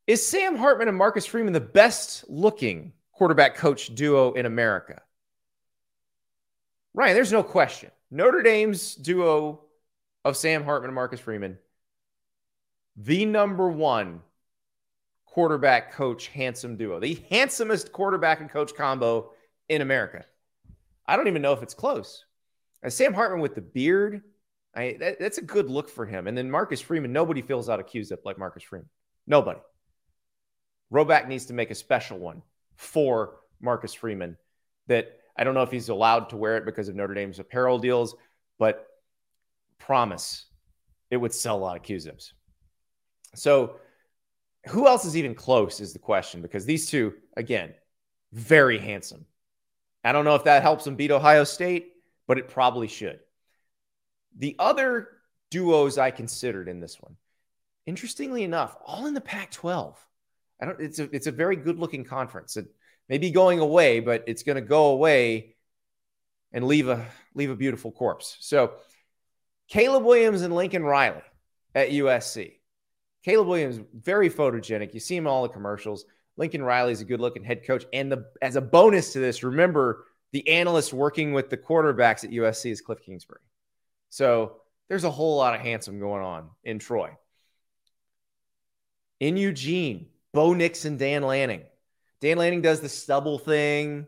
[0.06, 5.00] Is Sam Hartman and Marcus Freeman the best looking quarterback coach duo in America?
[6.94, 7.90] Ryan, there's no question.
[8.10, 9.60] Notre Dame's duo
[10.24, 11.56] of Sam Hartman and Marcus Freeman,
[12.96, 14.20] the number one
[15.24, 19.30] quarterback coach handsome duo, the handsomest quarterback and coach combo
[19.68, 20.24] in America.
[21.06, 22.24] I don't even know if it's close.
[22.82, 24.22] And Sam Hartman with the beard,
[24.74, 26.26] I, that, that's a good look for him.
[26.26, 28.88] And then Marcus Freeman, nobody fills out a Q-zip like Marcus Freeman.
[29.26, 29.60] Nobody.
[30.92, 32.42] Rhoback needs to make a special one
[32.76, 34.36] for Marcus Freeman
[34.88, 37.78] that I don't know if he's allowed to wear it because of Notre Dame's apparel
[37.78, 38.14] deals,
[38.58, 38.86] but
[39.78, 40.46] promise
[41.10, 42.34] it would sell a lot of Q-zips.
[43.34, 43.76] So
[44.68, 47.72] who else is even close is the question because these two, again,
[48.32, 49.24] very handsome.
[50.04, 51.92] I don't know if that helps them beat Ohio State
[52.26, 53.20] but it probably should.
[54.38, 55.08] The other
[55.50, 57.16] duos I considered in this one,
[57.86, 59.94] interestingly enough, all in the Pac-12.
[60.62, 60.80] I don't.
[60.80, 62.56] It's a it's a very good looking conference.
[62.56, 62.66] It
[63.08, 65.56] may be going away, but it's going to go away
[66.52, 67.04] and leave a
[67.34, 68.36] leave a beautiful corpse.
[68.38, 68.74] So,
[69.68, 71.22] Caleb Williams and Lincoln Riley
[71.74, 72.52] at USC.
[73.24, 74.94] Caleb Williams very photogenic.
[74.94, 76.04] You see him in all the commercials.
[76.36, 77.84] Lincoln Riley is a good looking head coach.
[77.92, 82.30] And the as a bonus to this, remember the analyst working with the quarterbacks at
[82.30, 83.40] USC is Cliff Kingsbury.
[84.10, 84.58] So
[84.88, 87.10] there's a whole lot of handsome going on in Troy.
[89.20, 91.62] In Eugene, Bo Nix and Dan Lanning.
[92.20, 94.06] Dan Lanning does the stubble thing.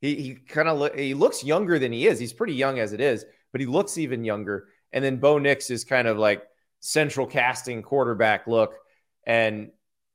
[0.00, 2.18] He, he kind of lo- he looks younger than he is.
[2.18, 4.68] He's pretty young as it is, but he looks even younger.
[4.92, 6.42] And then Bo Nix is kind of like
[6.80, 8.74] central casting quarterback look
[9.26, 9.70] and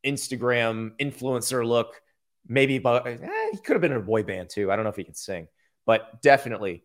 [0.06, 2.02] Instagram influencer look
[2.48, 3.18] maybe but eh,
[3.52, 4.72] he could have been in a boy band too.
[4.72, 5.48] I don't know if he can sing,
[5.86, 6.84] but definitely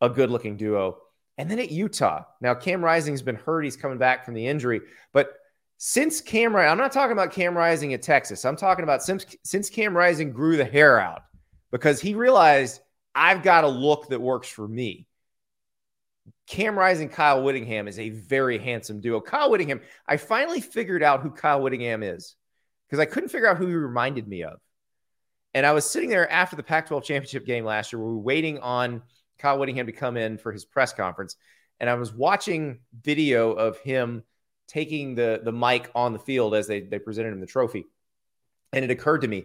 [0.00, 0.98] a good looking duo.
[1.38, 3.62] And then at Utah, now Cam Rising's been hurt.
[3.62, 4.80] He's coming back from the injury,
[5.12, 5.32] but
[5.84, 8.44] since Cam, I'm not talking about Cam Rising at Texas.
[8.44, 11.22] I'm talking about since since Cam Rising grew the hair out
[11.72, 12.80] because he realized
[13.16, 15.08] I've got a look that works for me.
[16.46, 19.20] Cam Rising, Kyle Whittingham is a very handsome duo.
[19.20, 22.36] Kyle Whittingham, I finally figured out who Kyle Whittingham is
[22.86, 24.60] because I couldn't figure out who he reminded me of.
[25.52, 27.98] And I was sitting there after the Pac 12 championship game last year.
[27.98, 29.02] We were waiting on
[29.40, 31.34] Kyle Whittingham to come in for his press conference.
[31.80, 34.22] And I was watching video of him
[34.72, 37.84] taking the, the mic on the field as they, they presented him the trophy.
[38.72, 39.44] And it occurred to me,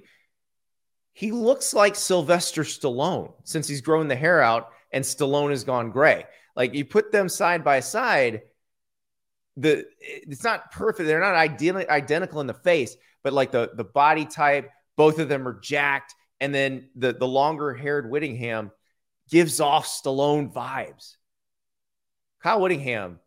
[1.12, 5.92] he looks like Sylvester Stallone since he's grown the hair out and Stallone has gone
[5.92, 6.26] gray.
[6.56, 8.44] Like you put them side by side,
[9.58, 11.08] the it's not perfect.
[11.08, 15.28] They're not ideally identical in the face, but like the the body type, both of
[15.28, 16.14] them are jacked.
[16.40, 18.72] And then the, the longer haired Whittingham
[19.30, 21.16] gives off Stallone vibes.
[22.44, 23.20] Kyle Whittingham,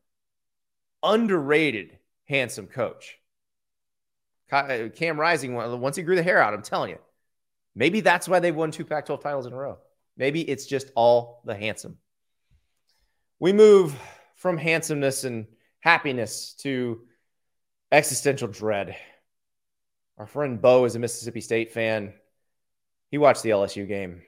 [1.02, 3.18] underrated, handsome coach.
[4.52, 6.98] uh, Cam Rising, once he grew the hair out, I'm telling you,
[7.74, 9.78] maybe that's why they've won two Pac 12 titles in a row.
[10.16, 11.98] Maybe it's just all the handsome.
[13.38, 13.96] We move
[14.36, 15.46] from handsomeness and
[15.80, 17.02] happiness to
[17.90, 18.96] existential dread.
[20.18, 22.12] Our friend Bo is a Mississippi State fan.
[23.10, 24.22] He watched the LSU game.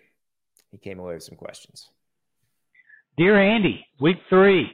[0.70, 1.90] He came away with some questions.
[3.18, 4.72] Dear Andy, week three.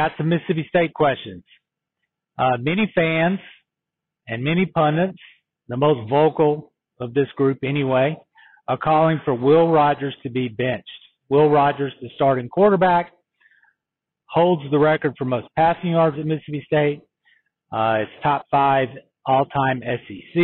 [0.00, 1.44] Got some Mississippi State questions.
[2.38, 3.38] Uh, many fans
[4.26, 5.18] and many pundits,
[5.68, 8.16] the most vocal of this group anyway,
[8.66, 10.88] are calling for Will Rogers to be benched.
[11.28, 13.12] Will Rogers, the starting quarterback,
[14.24, 17.00] holds the record for most passing yards at Mississippi State.
[17.70, 18.88] Uh, it's top five
[19.26, 20.42] all-time SEC.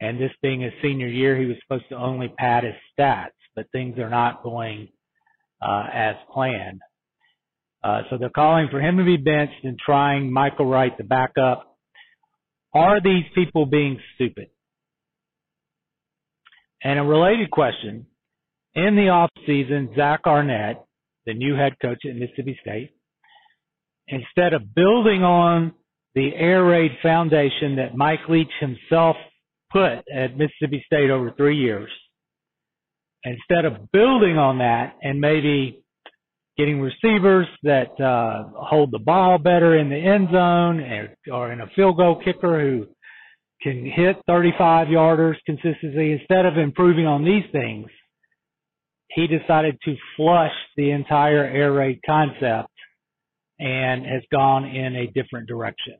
[0.00, 3.66] And this being his senior year, he was supposed to only pad his stats, but
[3.72, 4.90] things are not going
[5.60, 6.78] uh, as planned.
[7.82, 11.32] Uh, so they're calling for him to be benched and trying Michael Wright to back
[11.42, 11.76] up.
[12.74, 14.48] Are these people being stupid?
[16.82, 18.06] And a related question,
[18.74, 20.84] in the off season, Zach Arnett,
[21.26, 22.90] the new head coach at Mississippi State,
[24.08, 25.72] instead of building on
[26.14, 29.16] the air raid foundation that Mike Leach himself
[29.70, 31.90] put at Mississippi State over three years,
[33.24, 35.82] instead of building on that and maybe
[36.56, 41.60] getting receivers that uh, hold the ball better in the end zone or, or in
[41.60, 42.86] a field goal kicker who
[43.62, 47.88] can hit 35 yarders consistently, instead of improving on these things,
[49.08, 52.70] he decided to flush the entire air raid concept
[53.58, 55.94] and has gone in a different direction.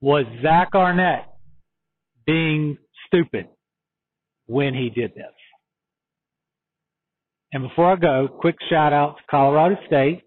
[0.00, 1.26] Was Zach Arnett
[2.26, 3.46] being stupid
[4.46, 5.32] when he did this?
[7.54, 10.22] And before I go, quick shout out to Colorado State,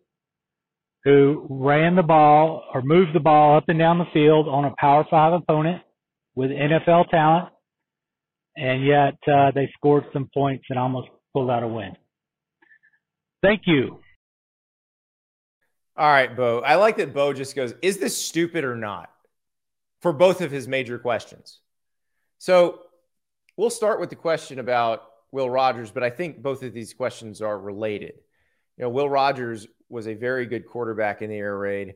[1.04, 4.74] who ran the ball or moved the ball up and down the field on a
[4.80, 5.82] Power Five opponent
[6.36, 7.50] with NFL talent,
[8.56, 11.98] and yet uh, they scored some points and almost pulled out a win.
[13.44, 14.00] Thank you.
[15.98, 16.62] All right, Bo.
[16.62, 19.10] I like that Bo just goes, Is this stupid or not?
[20.02, 21.60] For both of his major questions.
[22.38, 22.84] So
[23.58, 27.42] we'll start with the question about Will Rogers, but I think both of these questions
[27.42, 28.14] are related.
[28.78, 31.96] You know, Will Rogers was a very good quarterback in the air raid.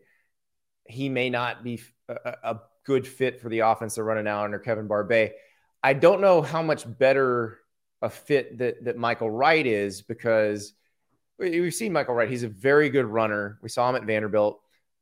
[0.85, 4.59] He may not be a, a good fit for the offense they're running now under
[4.59, 5.33] Kevin Barbay.
[5.83, 7.59] I don't know how much better
[8.01, 10.73] a fit that that Michael Wright is because
[11.37, 12.29] we've seen Michael Wright.
[12.29, 13.59] He's a very good runner.
[13.61, 14.59] We saw him at Vanderbilt.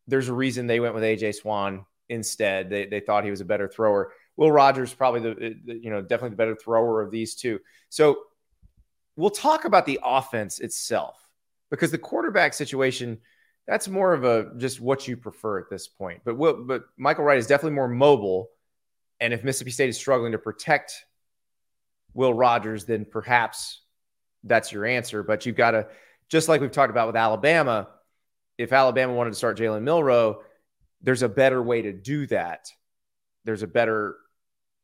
[0.07, 2.69] There's a reason they went with AJ Swann instead.
[2.69, 4.11] They, they thought he was a better thrower.
[4.39, 7.59] Will Rogers probably the, the you know definitely the better thrower of these two.
[7.89, 8.19] So
[9.17, 11.17] we'll talk about the offense itself
[11.69, 13.17] because the quarterback situation
[13.67, 16.21] that's more of a just what you prefer at this point.
[16.23, 18.49] But Will, but Michael Wright is definitely more mobile,
[19.19, 21.03] and if Mississippi State is struggling to protect
[22.13, 23.81] Will Rogers, then perhaps
[24.45, 25.21] that's your answer.
[25.21, 25.87] But you've got to
[26.29, 27.89] just like we've talked about with Alabama,
[28.57, 30.43] if Alabama wanted to start Jalen Milroe,
[31.01, 32.71] there's a better way to do that.
[33.43, 34.15] There's a better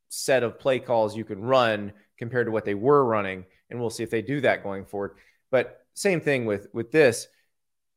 [0.10, 3.90] set of play calls you can run compared to what they were running, and we'll
[3.90, 5.18] see if they do that going forward.
[5.52, 7.28] But same thing with with this,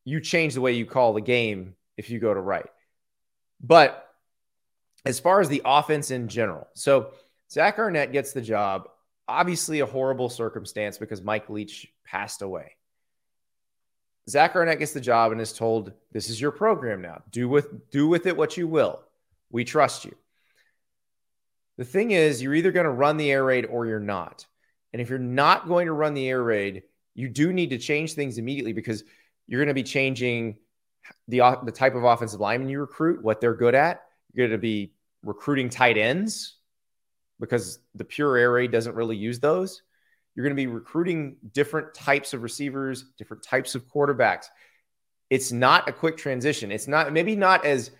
[0.04, 2.68] you change the way you call the game if you go to Wright.
[3.60, 4.08] But
[5.04, 7.12] as far as the offense in general, so
[7.50, 8.88] Zach Arnett gets the job.
[9.26, 12.76] Obviously, a horrible circumstance because Mike Leach passed away.
[14.28, 17.22] Zach Arnett gets the job and is told, "This is your program now.
[17.30, 19.02] Do with do with it what you will.
[19.50, 20.16] We trust you."
[21.78, 24.44] The thing is, you're either going to run the air raid or you're not.
[24.92, 26.82] And if you're not going to run the air raid,
[27.14, 29.04] you do need to change things immediately because
[29.46, 30.58] you're going to be changing
[31.28, 34.02] the the type of offensive lineman you recruit, what they're good at.
[34.32, 36.56] You're going to be recruiting tight ends
[37.40, 39.82] because the pure air raid doesn't really use those.
[40.34, 44.46] You're going to be recruiting different types of receivers, different types of quarterbacks.
[45.30, 46.70] It's not a quick transition.
[46.70, 47.90] It's not maybe not as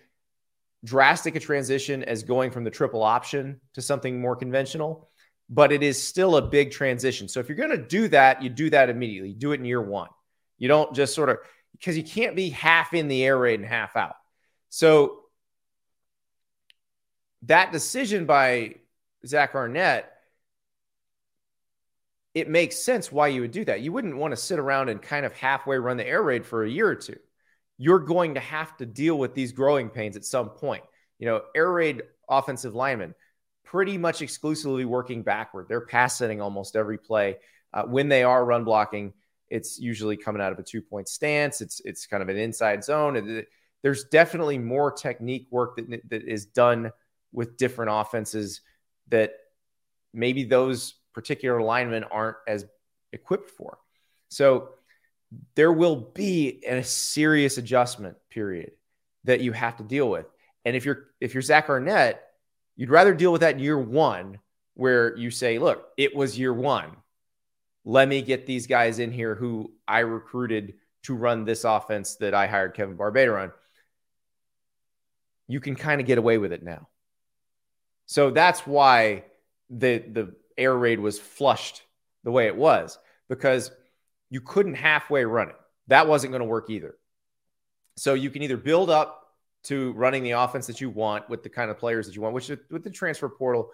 [0.83, 5.09] drastic a transition as going from the triple option to something more conventional,
[5.49, 7.27] but it is still a big transition.
[7.27, 9.33] So if you're going to do that, you do that immediately.
[9.33, 10.09] do it in year one.
[10.57, 11.37] You don't just sort of
[11.73, 14.15] because you can't be half in the air raid and half out.
[14.69, 15.19] So
[17.43, 18.75] that decision by
[19.25, 20.11] Zach Arnett
[22.33, 23.81] it makes sense why you would do that.
[23.81, 26.63] You wouldn't want to sit around and kind of halfway run the air raid for
[26.63, 27.17] a year or two.
[27.79, 30.83] You're going to have to deal with these growing pains at some point.
[31.17, 33.15] You know, air raid offensive linemen
[33.63, 35.67] pretty much exclusively working backward.
[35.67, 37.37] They're pass setting almost every play.
[37.73, 39.13] Uh, when they are run blocking,
[39.47, 41.61] it's usually coming out of a two point stance.
[41.61, 43.45] It's it's kind of an inside zone.
[43.81, 46.91] there's definitely more technique work that, that is done
[47.31, 48.61] with different offenses
[49.09, 49.33] that
[50.13, 52.65] maybe those particular linemen aren't as
[53.13, 53.77] equipped for.
[54.29, 54.69] So
[55.55, 58.71] there will be a serious adjustment period
[59.25, 60.25] that you have to deal with.
[60.65, 62.23] And if you're if you're Zach Arnett,
[62.75, 64.39] you'd rather deal with that in year one,
[64.73, 66.91] where you say, look, it was year one.
[67.85, 72.33] Let me get these guys in here who I recruited to run this offense that
[72.33, 73.51] I hired Kevin Barbay to run.
[75.47, 76.87] You can kind of get away with it now.
[78.05, 79.25] So that's why
[79.69, 81.83] the the air raid was flushed
[82.23, 82.97] the way it was
[83.29, 83.71] because
[84.29, 85.55] you couldn't halfway run it.
[85.87, 86.95] That wasn't going to work either.
[87.97, 89.19] So you can either build up
[89.63, 92.33] to running the offense that you want with the kind of players that you want,
[92.33, 93.71] which with the transfer portal,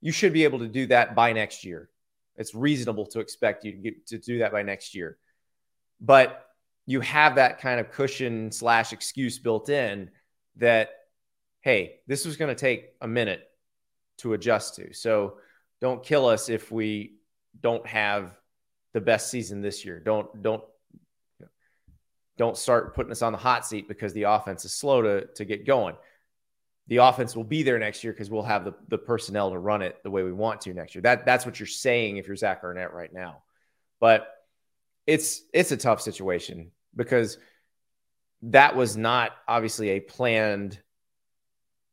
[0.00, 1.88] you should be able to do that by next year.
[2.36, 5.16] It's reasonable to expect you to, get, to do that by next year.
[6.00, 6.46] But
[6.84, 10.10] you have that kind of cushion slash excuse built in
[10.56, 10.90] that,
[11.62, 13.42] hey, this was going to take a minute
[14.18, 14.92] to adjust to.
[14.92, 15.38] So
[15.80, 17.16] don't kill us if we
[17.60, 18.36] don't have
[18.96, 20.00] the best season this year.
[20.00, 20.64] Don't don't
[22.38, 25.44] don't start putting us on the hot seat because the offense is slow to to
[25.44, 25.96] get going.
[26.86, 29.82] The offense will be there next year because we'll have the, the personnel to run
[29.82, 31.02] it the way we want to next year.
[31.02, 33.42] That that's what you're saying if you're Zach Arnett right now.
[34.00, 34.28] But
[35.06, 37.36] it's it's a tough situation because
[38.44, 40.80] that was not obviously a planned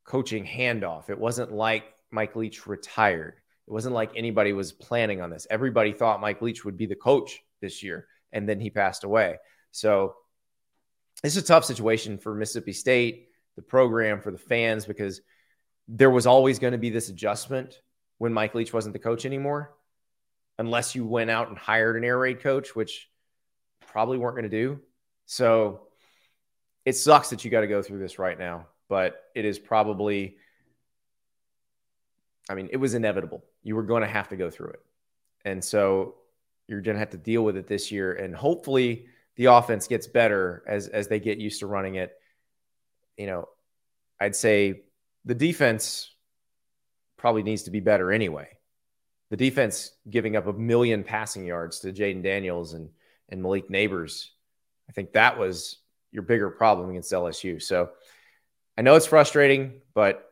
[0.06, 1.10] coaching handoff.
[1.10, 3.43] It wasn't like Mike Leach retired.
[3.68, 5.48] It wasn't like anybody was planning on this.
[5.50, 9.38] Everybody thought Mike Leach would be the coach this year, and then he passed away.
[9.72, 10.16] So
[11.24, 15.22] it's a tough situation for Mississippi State, the program, for the fans, because
[15.88, 17.80] there was always going to be this adjustment
[18.18, 19.74] when Mike Leach wasn't the coach anymore,
[20.60, 23.10] unless you went out and hired an air raid coach, which
[23.88, 24.80] probably weren't going to do.
[25.26, 25.88] So
[26.84, 30.38] it sucks that you got to go through this right now, but it is probably
[32.50, 33.44] I mean, it was inevitable.
[33.64, 34.82] You were going to have to go through it.
[35.46, 36.16] And so
[36.68, 38.14] you're going to have to deal with it this year.
[38.14, 42.14] And hopefully the offense gets better as, as they get used to running it.
[43.18, 43.50] You know,
[44.20, 44.84] I'd say
[45.26, 46.10] the defense
[47.18, 48.50] probably needs to be better anyway.
[49.30, 52.90] The defense giving up a million passing yards to Jayden Daniels and,
[53.30, 54.28] and Malik Nabers.
[54.90, 55.78] I think that was
[56.12, 57.62] your bigger problem against LSU.
[57.62, 57.90] So
[58.78, 60.32] I know it's frustrating, but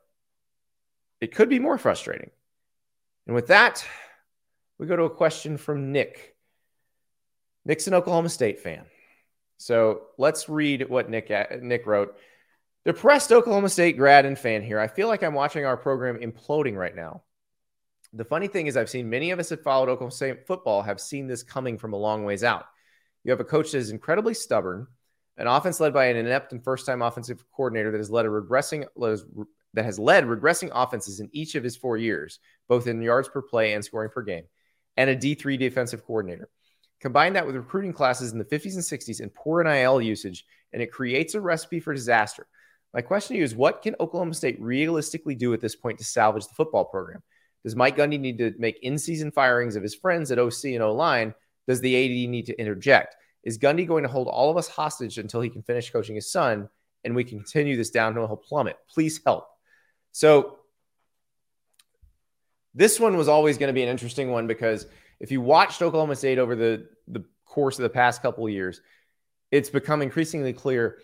[1.20, 2.30] it could be more frustrating.
[3.32, 3.88] And with that,
[4.78, 6.36] we go to a question from Nick.
[7.64, 8.84] Nick's an Oklahoma State fan.
[9.56, 12.18] So let's read what Nick uh, Nick wrote.
[12.84, 14.82] Depressed Oklahoma State grad and fan here.
[14.82, 17.24] I feel like I'm watching our program imploding right now.
[18.12, 21.00] The funny thing is, I've seen many of us that followed Oklahoma State football have
[21.00, 22.66] seen this coming from a long ways out.
[23.24, 24.88] You have a coach that is incredibly stubborn,
[25.38, 28.30] an offense led by an inept and first time offensive coordinator that has led a
[28.30, 28.84] regressing
[29.74, 32.40] that has led regressing offenses in each of his four years,
[32.72, 34.46] both in yards per play and scoring per game,
[34.96, 36.48] and a D3 defensive coordinator.
[37.02, 40.82] Combine that with recruiting classes in the 50s and 60s and poor NIL usage, and
[40.82, 42.48] it creates a recipe for disaster.
[42.94, 46.06] My question to you is what can Oklahoma State realistically do at this point to
[46.06, 47.22] salvage the football program?
[47.66, 50.82] Does Mike Gundy need to make in season firings of his friends at OC and
[50.82, 51.34] O line?
[51.68, 53.18] Does the AD need to interject?
[53.44, 56.32] Is Gundy going to hold all of us hostage until he can finish coaching his
[56.32, 56.70] son
[57.04, 58.78] and we can continue this downhill plummet?
[58.90, 59.50] Please help.
[60.14, 60.60] So
[62.74, 64.88] this one was always going to be an interesting one because
[65.20, 68.82] if you watched Oklahoma State over the, the course of the past couple years,
[69.52, 71.00] it's become increasingly clear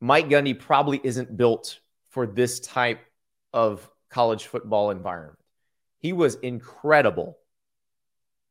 [0.00, 3.00] Mike Gundy probably isn't built for this type
[3.52, 5.38] of college football environment.
[5.98, 7.36] He was incredible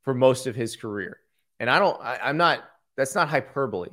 [0.03, 1.17] for most of his career.
[1.59, 2.63] And I don't, I, I'm not,
[2.95, 3.89] that's not hyperbole.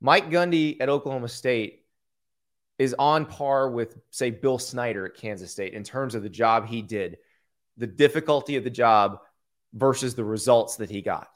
[0.00, 1.84] Mike Gundy at Oklahoma State
[2.78, 6.66] is on par with, say, Bill Snyder at Kansas State in terms of the job
[6.66, 7.18] he did,
[7.78, 9.20] the difficulty of the job
[9.72, 11.28] versus the results that he got.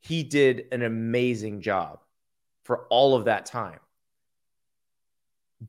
[0.00, 2.00] He did an amazing job
[2.64, 3.78] for all of that time.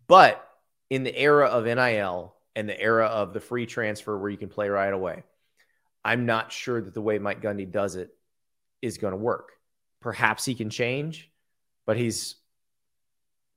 [0.07, 0.43] But
[0.89, 4.49] in the era of NIL and the era of the free transfer where you can
[4.49, 5.23] play right away,
[6.03, 8.09] I'm not sure that the way Mike Gundy does it
[8.81, 9.51] is going to work.
[10.01, 11.31] Perhaps he can change,
[11.85, 12.35] but he's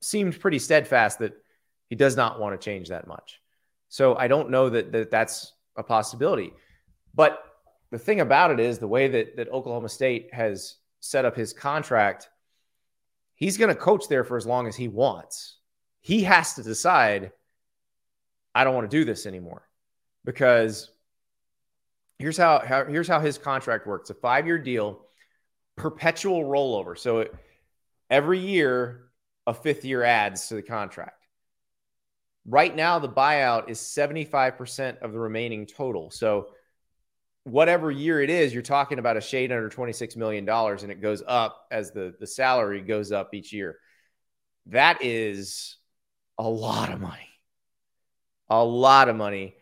[0.00, 1.32] seemed pretty steadfast that
[1.88, 3.40] he does not want to change that much.
[3.88, 6.52] So I don't know that, that that's a possibility.
[7.14, 7.42] But
[7.90, 11.52] the thing about it is the way that, that Oklahoma State has set up his
[11.52, 12.28] contract,
[13.34, 15.58] he's going to coach there for as long as he wants.
[16.00, 17.32] He has to decide,
[18.54, 19.68] I don't want to do this anymore.
[20.24, 20.90] Because
[22.18, 25.02] here's how, how here's how his contract works a five year deal,
[25.76, 26.98] perpetual rollover.
[26.98, 27.34] So it,
[28.10, 29.02] every year
[29.46, 31.25] a fifth year adds to the contract.
[32.48, 36.10] Right now, the buyout is 75% of the remaining total.
[36.10, 36.48] So,
[37.42, 41.22] whatever year it is, you're talking about a shade under $26 million, and it goes
[41.26, 43.78] up as the, the salary goes up each year.
[44.66, 45.76] That is
[46.38, 47.28] a lot of money.
[48.48, 49.56] A lot of money.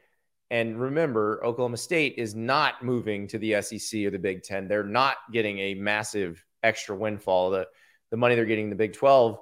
[0.51, 4.69] And remember, Oklahoma State is not moving to the SEC or the Big Ten.
[4.69, 7.51] They're not getting a massive extra windfall.
[7.51, 7.67] The,
[8.11, 9.39] the money they're getting in the Big 12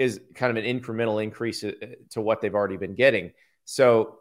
[0.00, 1.72] is kind of an incremental increase uh,
[2.08, 3.32] to what they've already been getting.
[3.66, 4.16] So,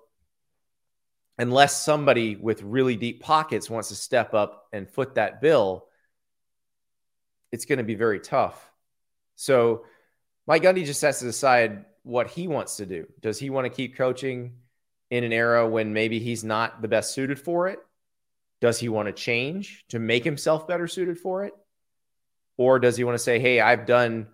[1.37, 5.85] unless somebody with really deep pockets wants to step up and foot that bill,
[7.53, 8.69] it's going to be very tough.
[9.37, 9.85] So,
[10.45, 13.07] Mike Gundy just has to decide what he wants to do.
[13.21, 14.55] Does he want to keep coaching
[15.09, 17.79] in an era when maybe he's not the best suited for it?
[18.59, 21.53] Does he want to change to make himself better suited for it?
[22.57, 24.27] Or does he want to say, hey, I've done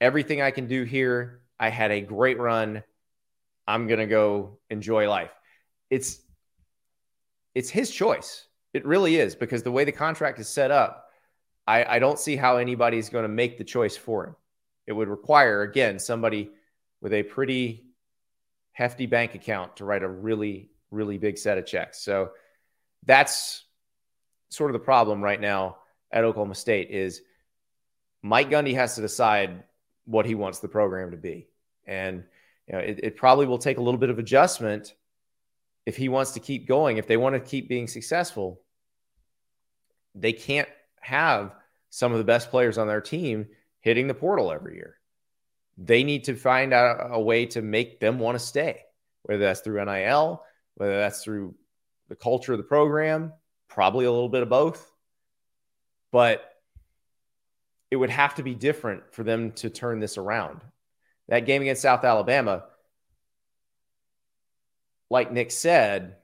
[0.00, 1.40] everything I can do here.
[1.58, 2.82] I had a great run.
[3.66, 5.30] I'm going to go enjoy life.
[5.90, 6.20] It's
[7.54, 8.46] it's his choice.
[8.72, 11.08] It really is because the way the contract is set up,
[11.66, 14.36] I, I don't see how anybody's going to make the choice for him.
[14.86, 16.50] It would require, again, somebody
[17.00, 17.86] with a pretty
[18.72, 22.00] hefty bank account to write a really, really big set of checks.
[22.00, 22.30] So
[23.04, 23.64] that's
[24.50, 25.78] sort of the problem right now
[26.12, 27.22] at Oklahoma State is
[28.22, 29.64] Mike Gundy has to decide
[30.10, 31.48] what he wants the program to be.
[31.86, 32.24] And
[32.66, 34.94] you know, it, it probably will take a little bit of adjustment
[35.86, 38.60] if he wants to keep going, if they want to keep being successful,
[40.14, 40.68] they can't
[41.00, 41.54] have
[41.88, 43.46] some of the best players on their team
[43.80, 45.00] hitting the portal every year
[45.82, 48.82] they need to find out a way to make them want to stay,
[49.22, 50.42] whether that's through NIL,
[50.74, 51.54] whether that's through
[52.08, 53.32] the culture of the program,
[53.68, 54.90] probably a little bit of both.
[56.12, 56.44] But
[57.90, 60.62] it would have to be different for them to turn this around.
[61.28, 62.64] That game against South Alabama,
[65.10, 66.16] like Nick said,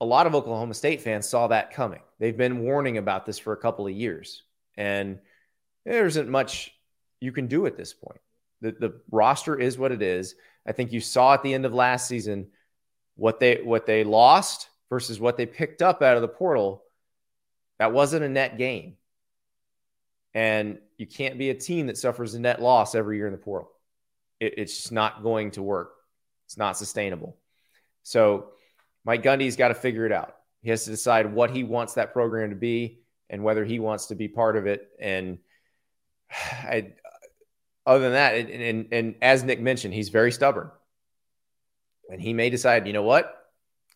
[0.00, 2.00] a lot of Oklahoma State fans saw that coming.
[2.18, 4.42] They've been warning about this for a couple of years,
[4.76, 5.18] and
[5.84, 6.72] there isn't much
[7.20, 8.20] you can do at this point.
[8.60, 10.34] The, the roster is what it is.
[10.66, 12.48] I think you saw at the end of last season
[13.14, 16.82] what they what they lost versus what they picked up out of the portal.
[17.78, 18.96] That wasn't a net gain.
[20.36, 23.38] And you can't be a team that suffers a net loss every year in the
[23.38, 23.70] portal.
[24.38, 25.94] It, it's just not going to work.
[26.44, 27.38] It's not sustainable.
[28.02, 28.50] So
[29.02, 30.36] Mike Gundy's got to figure it out.
[30.60, 34.08] He has to decide what he wants that program to be and whether he wants
[34.08, 34.90] to be part of it.
[35.00, 35.38] And
[36.30, 36.92] I,
[37.86, 40.70] other than that, and, and, and as Nick mentioned, he's very stubborn.
[42.10, 43.34] And he may decide, you know what?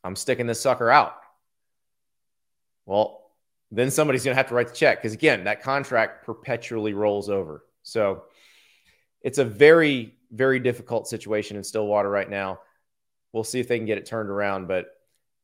[0.03, 1.16] I'm sticking this sucker out.
[2.86, 3.19] Well,
[3.70, 7.28] then somebody's going to have to write the check because, again, that contract perpetually rolls
[7.28, 7.64] over.
[7.82, 8.24] So
[9.22, 12.60] it's a very, very difficult situation in Stillwater right now.
[13.32, 14.66] We'll see if they can get it turned around.
[14.66, 14.86] But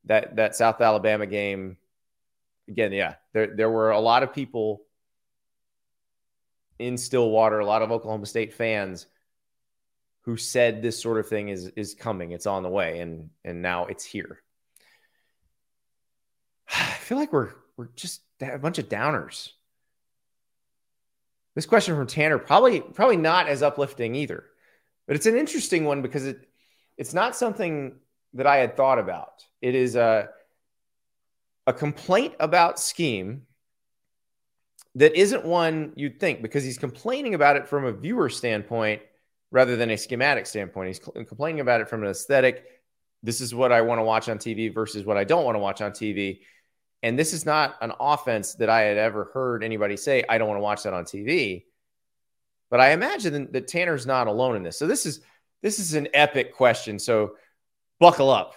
[0.05, 1.77] that, that South Alabama game,
[2.67, 4.81] again, yeah, there, there were a lot of people
[6.79, 9.07] in Stillwater, a lot of Oklahoma State fans
[10.21, 13.61] who said this sort of thing is is coming, it's on the way, and and
[13.61, 14.43] now it's here.
[16.69, 19.51] I feel like we're we're just a bunch of downers.
[21.55, 24.43] This question from Tanner probably probably not as uplifting either,
[25.07, 26.47] but it's an interesting one because it
[26.97, 27.95] it's not something
[28.33, 29.43] that I had thought about.
[29.61, 30.29] It is a
[31.65, 33.43] a complaint about scheme
[34.95, 39.01] that isn't one you'd think because he's complaining about it from a viewer standpoint
[39.51, 40.87] rather than a schematic standpoint.
[40.87, 42.65] He's complaining about it from an aesthetic.
[43.21, 45.59] This is what I want to watch on TV versus what I don't want to
[45.59, 46.39] watch on TV.
[47.03, 50.47] And this is not an offense that I had ever heard anybody say, I don't
[50.47, 51.65] want to watch that on TV.
[52.69, 54.77] But I imagine that Tanner's not alone in this.
[54.77, 55.21] So this is
[55.61, 56.99] this is an epic question.
[56.99, 57.35] So
[57.99, 58.55] buckle up.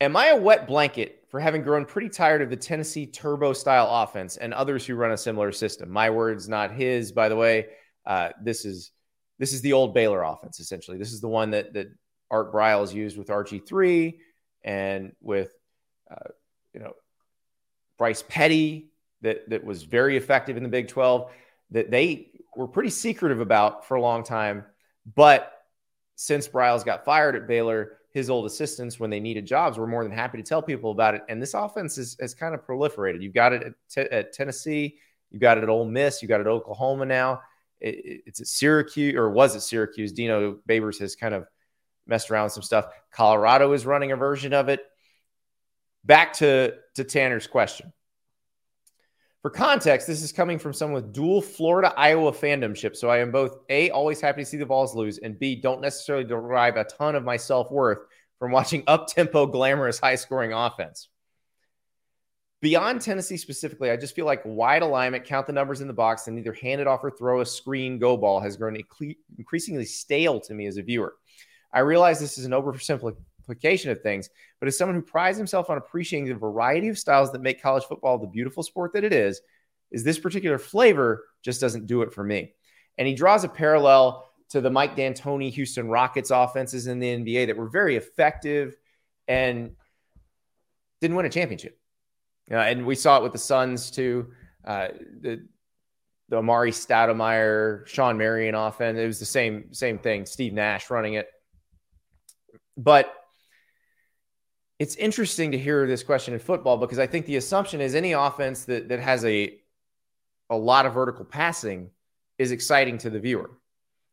[0.00, 3.88] Am I a wet blanket for having grown pretty tired of the Tennessee turbo style
[3.90, 5.90] offense and others who run a similar system.
[5.90, 7.66] My words, not his, by the way.
[8.06, 8.92] Uh, this is
[9.38, 10.96] this is the old Baylor offense, essentially.
[10.96, 11.88] This is the one that that
[12.30, 14.16] Art Briles used with RG3
[14.64, 15.52] and with
[16.10, 16.30] uh,
[16.72, 16.92] you know
[17.98, 18.90] Bryce Petty
[19.22, 21.30] that that was very effective in the Big 12
[21.70, 24.64] that they were pretty secretive about for a long time.
[25.14, 25.52] But
[26.16, 30.02] since Briles got fired at Baylor, his old assistants when they needed jobs were more
[30.02, 31.22] than happy to tell people about it.
[31.28, 33.22] And this offense is, has kind of proliferated.
[33.22, 34.96] You've got it at, t- at Tennessee,
[35.30, 37.42] you've got it at Ole Miss, you've got it at Oklahoma now.
[37.78, 40.12] It, it's at Syracuse, or was it Syracuse?
[40.12, 41.46] Dino Babers has kind of
[42.06, 42.86] messed around with some stuff.
[43.10, 44.80] Colorado is running a version of it.
[46.06, 47.92] Back to, to Tanner's question.
[49.42, 52.96] For context, this is coming from someone with dual Florida Iowa fandomship.
[52.96, 55.80] So I am both A, always happy to see the Vols lose, and B, don't
[55.80, 57.98] necessarily derive a ton of my self worth
[58.38, 61.08] from watching up tempo, glamorous, high scoring offense.
[62.60, 66.26] Beyond Tennessee specifically, I just feel like wide alignment, count the numbers in the box,
[66.26, 68.76] and either hand it off or throw a screen go ball has grown
[69.38, 71.14] increasingly stale to me as a viewer.
[71.72, 73.16] I realize this is an oversimplification
[73.48, 74.28] of things,
[74.60, 77.84] but as someone who prides himself on appreciating the variety of styles that make college
[77.84, 79.40] football the beautiful sport that it is,
[79.90, 82.52] is this particular flavor just doesn't do it for me.
[82.98, 87.46] And he draws a parallel to the Mike D'Antoni Houston Rockets offenses in the NBA
[87.46, 88.76] that were very effective
[89.28, 89.72] and
[91.00, 91.78] didn't win a championship.
[92.50, 94.32] Uh, and we saw it with the Suns too.
[94.64, 94.88] Uh,
[95.20, 95.46] the
[96.28, 98.98] the Amar'e Stoudemire, Shawn Marion offense.
[98.98, 100.26] It was the same same thing.
[100.26, 101.28] Steve Nash running it.
[102.76, 103.12] But
[104.78, 108.12] it's interesting to hear this question in football because I think the assumption is any
[108.12, 109.58] offense that that has a
[110.50, 111.90] a lot of vertical passing
[112.38, 113.50] is exciting to the viewer.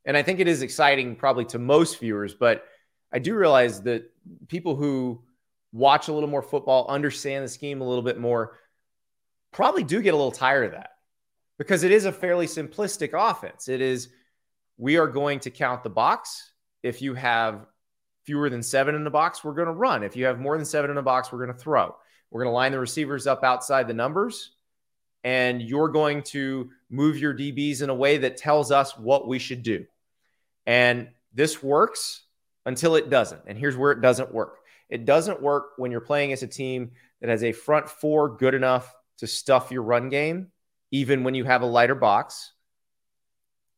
[0.06, 2.66] And I think it is exciting probably to most viewers, but
[3.12, 4.12] I do realize that
[4.48, 5.22] people who
[5.72, 8.58] watch a little more football, understand the scheme a little bit more,
[9.52, 10.92] probably do get a little tired of that
[11.58, 13.68] because it is a fairly simplistic offense.
[13.68, 14.10] It is
[14.78, 16.52] we are going to count the box.
[16.82, 17.66] If you have
[18.24, 20.04] fewer than seven in the box, we're going to run.
[20.04, 21.96] If you have more than seven in the box, we're going to throw.
[22.32, 24.52] We're going to line the receivers up outside the numbers,
[25.24, 29.40] and you're going to move your DBs in a way that tells us what we
[29.40, 29.86] should do.
[30.66, 32.24] And this works
[32.66, 33.42] until it doesn't.
[33.48, 34.60] And here's where it doesn't work
[34.90, 38.54] it doesn't work when you're playing as a team that has a front four good
[38.54, 40.52] enough to stuff your run game,
[40.92, 42.52] even when you have a lighter box.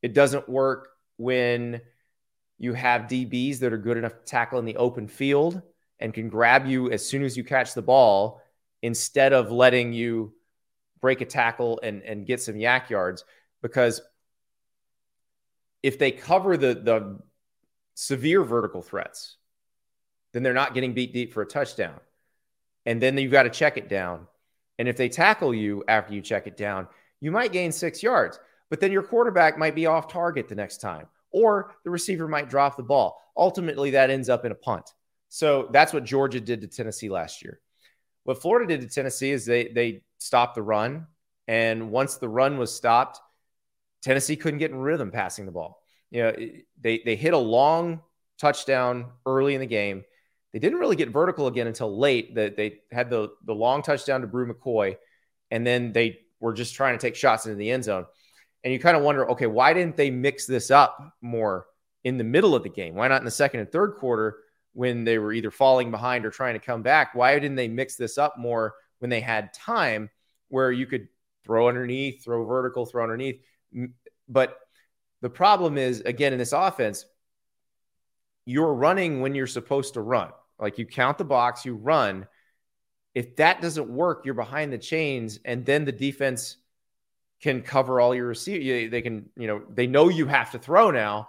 [0.02, 1.82] It doesn't work when
[2.58, 5.62] you have DBs that are good enough to tackle in the open field
[6.00, 8.42] and can grab you as soon as you catch the ball
[8.82, 10.34] instead of letting you
[11.02, 13.24] break a tackle and, and get some YAC yards.
[13.62, 14.02] Because
[15.84, 17.20] if they cover the, the
[17.94, 19.38] severe vertical threats,
[20.34, 22.00] then they're not getting beat deep for a touchdown.
[22.86, 24.28] And then you've got to check it down.
[24.78, 26.88] And if they tackle you after you check it down,
[27.22, 28.40] you might gain six yards,
[28.70, 32.50] but then your quarterback might be off target the next time, or the receiver might
[32.50, 33.22] drop the ball.
[33.38, 34.90] Ultimately, that ends up in a punt.
[35.30, 37.60] So that's what Georgia did to Tennessee last year.
[38.24, 41.08] What Florida did to Tennessee is they they stopped the run,
[41.48, 43.20] and once the run was stopped,
[44.02, 45.82] Tennessee couldn't get in rhythm passing the ball.
[46.10, 46.36] You know,
[46.82, 48.02] they they hit a long
[48.40, 50.04] touchdown early in the game,
[50.56, 52.36] they didn't really get vertical again until late.
[52.36, 54.96] That they had the the long touchdown to Bru McCoy,
[55.52, 58.06] and then they were just trying to take shots into the end zone.
[58.66, 61.68] And you kind of wonder, okay, why didn't they mix this up more
[62.04, 62.96] in the middle of the game?
[62.96, 64.38] Why not in the second and third quarter
[64.74, 67.14] when they were either falling behind or trying to come back?
[67.14, 70.10] Why didn't they mix this up more when they had time
[70.50, 71.08] where you could
[71.46, 73.40] throw underneath, throw vertical, throw underneath?
[74.28, 74.58] But
[75.22, 77.06] the problem is, again, in this offense,
[78.46, 80.32] you're running when you're supposed to run.
[80.60, 82.28] Like you count the box, you run.
[83.14, 86.58] If that doesn't work, you're behind the chains, and then the defense
[87.42, 88.90] can cover all your receiver.
[88.90, 91.28] They can, you know, they know you have to throw now,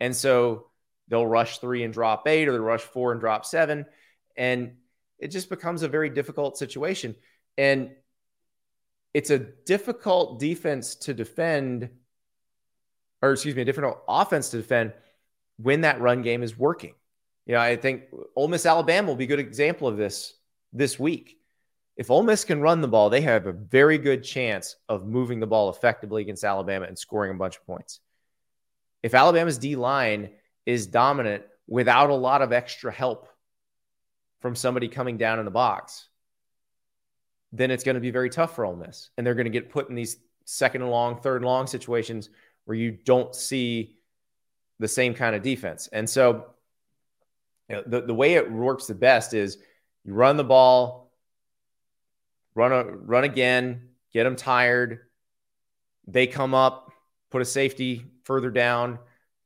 [0.00, 0.66] and so
[1.08, 3.86] they'll rush three and drop eight, or they rush four and drop seven,
[4.36, 4.76] and
[5.18, 7.16] it just becomes a very difficult situation.
[7.56, 7.90] And
[9.14, 11.90] it's a difficult defense to defend,
[13.20, 14.92] or excuse me, a different offense to defend
[15.56, 16.94] when that run game is working.
[17.46, 18.04] You know, I think
[18.36, 20.34] Ole Miss Alabama will be a good example of this
[20.72, 21.37] this week.
[21.98, 25.40] If Ole Miss can run the ball, they have a very good chance of moving
[25.40, 27.98] the ball effectively against Alabama and scoring a bunch of points.
[29.02, 30.30] If Alabama's D line
[30.64, 33.28] is dominant without a lot of extra help
[34.40, 36.08] from somebody coming down in the box,
[37.52, 39.10] then it's going to be very tough for Ole Miss.
[39.16, 42.30] And they're going to get put in these second and long, third and long situations
[42.64, 43.96] where you don't see
[44.78, 45.88] the same kind of defense.
[45.92, 46.46] And so
[47.68, 49.58] you know, the, the way it works the best is
[50.04, 51.07] you run the ball,
[52.58, 54.98] run a, run again, get them tired.
[56.08, 56.90] They come up,
[57.30, 58.98] put a safety further down,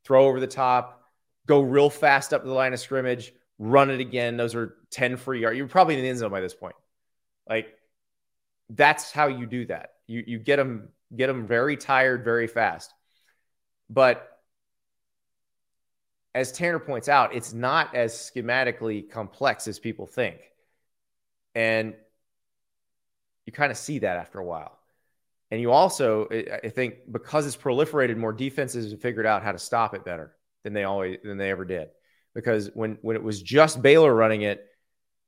[0.03, 1.03] throw over the top,
[1.45, 4.35] go real fast up the line of scrimmage, run it again.
[4.35, 5.57] Those are 10 free yards.
[5.57, 6.75] You're probably in the end zone by this point.
[7.47, 7.77] Like
[8.69, 9.91] that's how you do that.
[10.07, 12.91] You you get them get them very tired very fast.
[13.89, 14.27] But
[16.33, 20.39] as Tanner points out, it's not as schematically complex as people think.
[21.53, 21.93] And
[23.53, 24.79] you kind of see that after a while.
[25.51, 26.27] And you also,
[26.63, 30.35] I think, because it's proliferated, more defenses have figured out how to stop it better
[30.63, 31.89] than they always than they ever did.
[32.33, 34.65] Because when when it was just Baylor running it,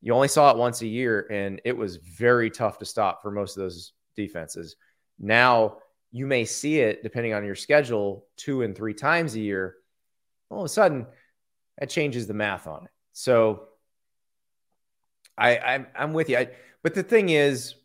[0.01, 3.29] you only saw it once a year, and it was very tough to stop for
[3.29, 4.77] most of those defenses.
[5.19, 5.77] Now
[6.11, 9.75] you may see it depending on your schedule two and three times a year.
[10.49, 11.05] All of a sudden,
[11.77, 12.91] that changes the math on it.
[13.13, 13.67] So
[15.37, 16.37] I, I'm, I'm with you.
[16.37, 16.49] I,
[16.81, 17.75] but the thing is,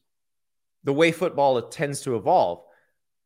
[0.85, 2.63] the way football tends to evolve.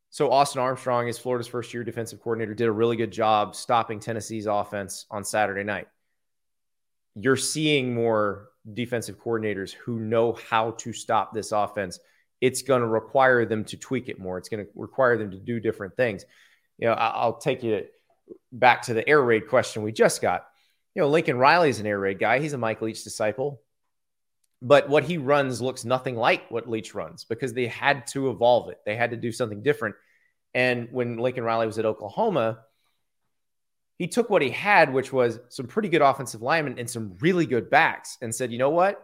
[0.09, 3.99] So Austin Armstrong is Florida's first year defensive coordinator, did a really good job stopping
[3.99, 5.87] Tennessee's offense on Saturday night.
[7.15, 11.99] You're seeing more defensive coordinators who know how to stop this offense.
[12.41, 14.37] It's going to require them to tweak it more.
[14.37, 16.25] It's going to require them to do different things.
[16.77, 17.85] You know, I'll take you
[18.51, 20.45] back to the air raid question we just got.
[20.93, 22.39] You know, Lincoln Riley is an air raid guy.
[22.39, 23.61] He's a Mike Leach disciple
[24.61, 28.69] but what he runs looks nothing like what Leach runs because they had to evolve
[28.69, 28.79] it.
[28.85, 29.95] They had to do something different.
[30.53, 32.59] And when Lincoln Riley was at Oklahoma,
[33.97, 37.45] he took what he had, which was some pretty good offensive linemen and some really
[37.45, 39.01] good backs, and said, you know what?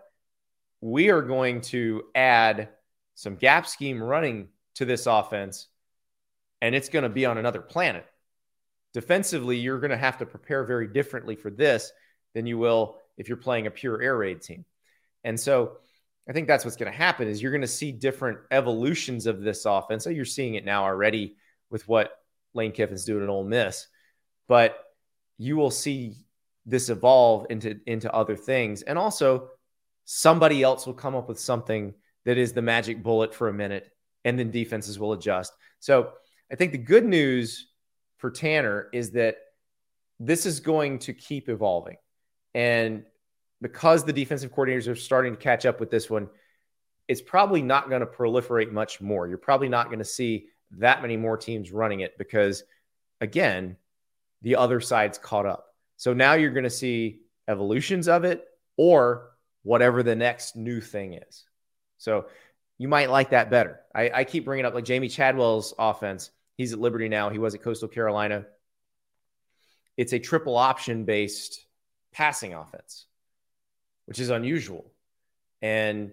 [0.82, 2.70] We are going to add
[3.16, 5.68] some gap scheme running to this offense,
[6.62, 8.06] and it's going to be on another planet.
[8.94, 11.92] Defensively, you're going to have to prepare very differently for this
[12.34, 14.66] than you will if you're playing a pure air raid team.
[15.24, 15.78] And so
[16.30, 19.42] I think that's what's going to happen is you're going to see different evolutions of
[19.42, 20.04] this offense.
[20.04, 21.36] So you're seeing it now already
[21.70, 22.12] with what
[22.54, 23.88] Lane Kiffin's doing at Ole Miss,
[24.48, 24.78] but
[25.38, 26.16] you will see
[26.66, 29.50] this evolve into into other things, and also
[30.06, 31.94] somebody else will come up with something
[32.26, 33.90] that is the magic bullet for a minute,
[34.26, 35.54] and then defenses will adjust.
[35.80, 36.12] So
[36.52, 37.68] I think the good news
[38.18, 39.38] for Tanner is that
[40.20, 41.98] this is going to keep evolving,
[42.54, 43.06] and
[43.62, 46.30] because the defensive coordinators are starting to catch up with this one,
[47.08, 49.28] it's probably not going to proliferate much more.
[49.28, 50.48] You're probably not going to see
[50.78, 52.64] that many more teams running it because,
[53.20, 53.78] again,
[54.42, 55.68] the other side's caught up.
[55.98, 58.46] So now you're going to see evolutions of it
[58.78, 59.32] or
[59.64, 61.44] whatever the next new thing is.
[61.98, 62.26] So
[62.78, 63.82] you might like that better.
[63.94, 66.32] I, I keep bringing up like Jamey Chadwell's offense.
[66.58, 67.30] He's at Liberty now.
[67.30, 68.46] He was at Coastal Carolina.
[69.98, 71.64] It's a triple option based
[72.12, 73.06] passing offense
[74.12, 74.92] which is unusual.
[75.62, 76.12] And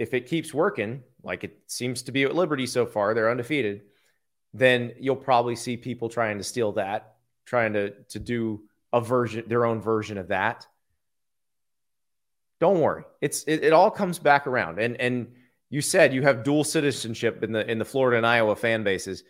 [0.00, 3.82] if it keeps working, like it seems to be at Liberty so far, they're undefeated,
[4.52, 7.14] then you'll probably see people trying to steal that,
[7.46, 8.62] trying to to do
[8.92, 10.66] a version their own version of that.
[12.58, 13.04] Don't worry.
[13.20, 14.80] It's it, it all comes back around.
[14.80, 15.32] And and
[15.68, 19.22] you said you have dual citizenship in the in the Florida and Iowa fan bases.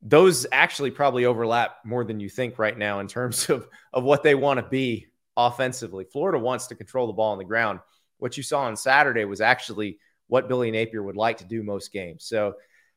[0.00, 4.22] Those actually probably overlap more than you think right now in terms of of what
[4.22, 6.04] they want to be offensively.
[6.04, 7.80] Florida wants to control the ball on the ground.
[8.18, 11.92] What you saw on Saturday was actually what Billy Napier would like to do most
[11.92, 12.24] games.
[12.24, 12.54] So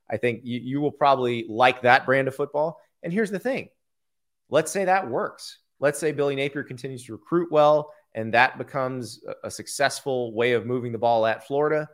[0.10, 2.80] I think you, you will probably like that brand of football.
[3.04, 3.70] And here's the thing
[4.50, 5.60] let's say that works.
[5.80, 10.66] Let's say Billy Napier continues to recruit well and that becomes a, successful way of
[10.66, 11.88] moving the ball at Florida.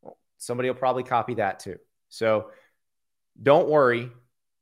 [0.00, 1.76] Well, somebody will probably copy that too.
[2.08, 2.52] So
[3.40, 4.10] don't worry.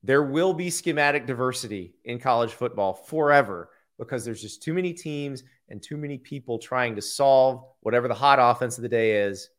[0.02, 5.42] There will be schematic diversity in college football forever because there's just too many teams
[5.68, 9.50] and too many people trying to solve whatever the hot offense of the day is.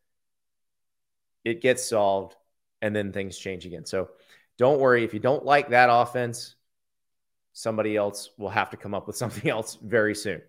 [1.44, 2.36] It gets solved
[2.82, 3.84] and then things change again.
[3.84, 4.10] So
[4.58, 5.04] don't worry.
[5.04, 6.54] If you don't like that offense,
[7.52, 10.42] somebody else will have to come up with something else very soon.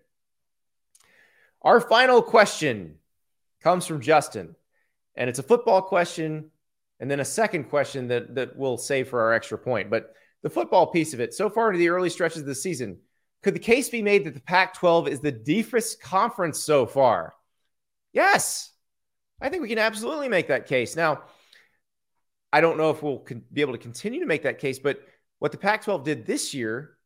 [1.62, 2.96] Our final question
[3.62, 4.56] comes from Justin,
[5.14, 6.50] and it's a football question,
[6.98, 9.88] and then a second question that, that we'll save for our extra point.
[9.88, 12.98] But the football piece of it, so far into the early stretches of the season,
[13.42, 17.34] could the case be made that the Pac 12 is the deepest conference so far?
[18.12, 18.70] Yes.
[19.40, 20.94] I think we can absolutely make that case.
[20.94, 21.22] Now,
[22.52, 25.00] I don't know if we'll be able to continue to make that case, but
[25.40, 26.96] what the Pac 12 did this year,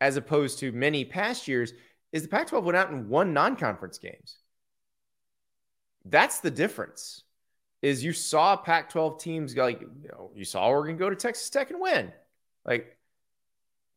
[0.00, 1.72] as opposed to many past years,
[2.12, 4.36] is the Pac 12 went out and won non conference games.
[6.04, 7.22] That's the difference.
[7.80, 11.48] Is you saw Pac 12 teams like, you know, you saw Oregon go to Texas
[11.48, 12.12] Tech and win.
[12.66, 12.97] Like,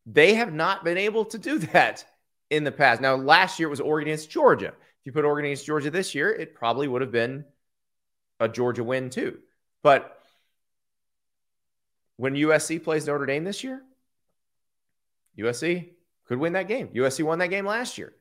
[0.06, 2.06] they have not been able to do that
[2.50, 3.02] in the past.
[3.02, 4.68] Now, last year it was Oregon against Georgia.
[4.68, 7.46] If you put Oregon against Georgia this year, it probably would have been
[8.40, 9.40] a Georgia win too.
[9.84, 10.20] But
[12.18, 13.82] when USC plays Notre Dame this year,
[15.38, 15.90] USC
[16.26, 16.90] could win that game.
[16.90, 18.14] USC won that game last year.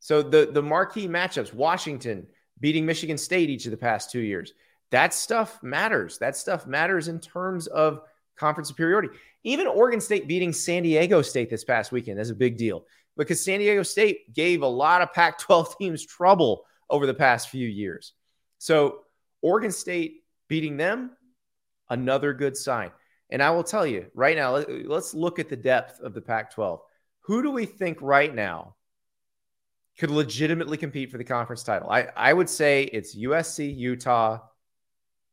[0.00, 2.26] So the the marquee matchups, Washington
[2.58, 4.52] beating Michigan State each of the past two years,
[4.90, 6.18] that stuff matters.
[6.18, 8.00] That stuff matters in terms of
[8.40, 9.10] conference superiority.
[9.44, 12.84] Even Oregon State beating San Diego State this past weekend is a big deal
[13.16, 17.50] because San Diego State gave a lot of Pac 12 teams trouble over the past
[17.50, 18.14] few years.
[18.58, 19.02] So,
[19.42, 21.12] Oregon State beating them,
[21.88, 22.90] another good sign.
[23.30, 26.52] And I will tell you right now, let's look at the depth of the Pac
[26.52, 26.80] 12.
[27.20, 28.74] Who do we think right now
[29.98, 31.88] could legitimately compete for the conference title?
[31.88, 34.40] I, I would say it's USC, Utah,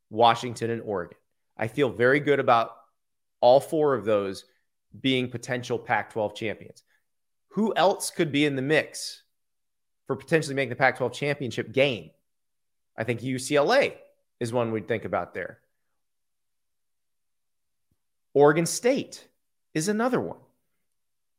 [0.10, 1.18] Washington, and Oregon.
[1.58, 2.72] I feel very good about
[3.41, 4.45] all four of those
[4.99, 6.83] being potential Pac 12 champions.
[7.49, 9.23] Who else could be in the mix
[10.05, 12.11] for potentially making the Pac 12 championship game?
[12.97, 13.93] I think UCLA
[14.39, 15.59] is one we'd think about there.
[18.33, 19.27] Oregon State
[19.73, 20.38] is another one.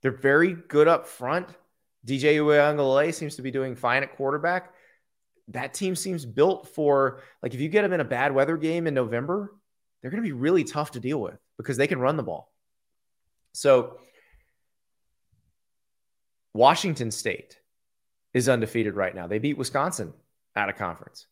[0.03, 1.49] They're very good up front.
[2.07, 4.73] DJ Uiagalelei seems to be doing fine at quarterback.
[5.49, 8.87] That team seems built for like if you get them in a bad weather game
[8.87, 9.55] in November,
[10.01, 12.53] they're going to be really tough to deal with because they can run the ball.
[13.53, 13.99] So
[16.55, 17.59] Washington State
[18.35, 19.27] is undefeated right now.
[19.27, 20.13] They beat Wisconsin
[20.55, 21.27] out of conference.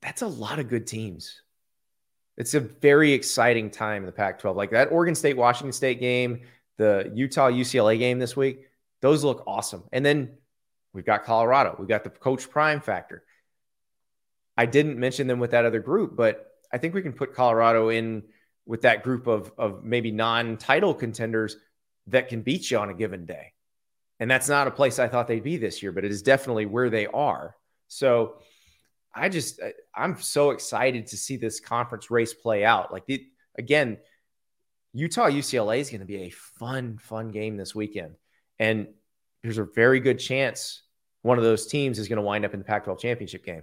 [0.00, 1.42] That's a lot of good teams.
[2.36, 4.56] It's a very exciting time in the Pac 12.
[4.56, 6.40] Like that Oregon State Washington State game,
[6.76, 8.66] the Utah UCLA game this week,
[9.00, 9.84] those look awesome.
[9.92, 10.30] And then
[10.92, 13.24] we've got Colorado, we've got the Coach Prime factor.
[14.56, 17.88] I didn't mention them with that other group, but I think we can put Colorado
[17.88, 18.22] in
[18.66, 21.56] with that group of, of maybe non title contenders
[22.08, 23.52] that can beat you on a given day.
[24.20, 26.66] And that's not a place I thought they'd be this year, but it is definitely
[26.66, 27.56] where they are.
[27.88, 28.36] So
[29.14, 29.60] I just,
[29.94, 32.92] I'm so excited to see this conference race play out.
[32.92, 33.26] Like, the,
[33.58, 33.98] again,
[34.92, 38.14] Utah UCLA is going to be a fun, fun game this weekend.
[38.58, 38.88] And
[39.42, 40.82] there's a very good chance
[41.22, 43.62] one of those teams is going to wind up in the Pac 12 championship game.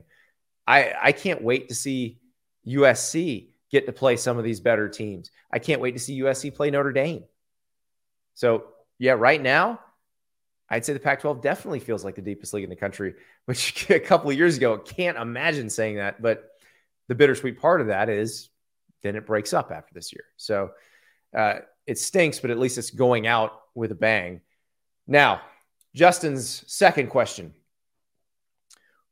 [0.66, 2.18] I, I can't wait to see
[2.68, 5.32] USC get to play some of these better teams.
[5.51, 7.24] I can't wait to see USC play Notre Dame.
[8.34, 8.66] So,
[8.97, 9.80] yeah, right now,
[10.70, 13.89] I'd say the Pac 12 definitely feels like the deepest league in the country, which
[13.89, 16.22] a couple of years ago, can't imagine saying that.
[16.22, 16.49] But
[17.07, 18.49] the bittersweet part of that is
[19.01, 20.26] then it breaks up after this year.
[20.38, 20.72] So
[21.36, 24.41] uh, it stinks, but at least it's going out with a bang.
[25.07, 25.41] Now,
[25.95, 27.53] Justin's second question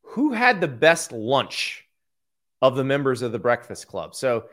[0.02, 1.87] Who had the best lunch
[2.60, 4.14] of the members of the Breakfast Club?
[4.14, 4.46] So,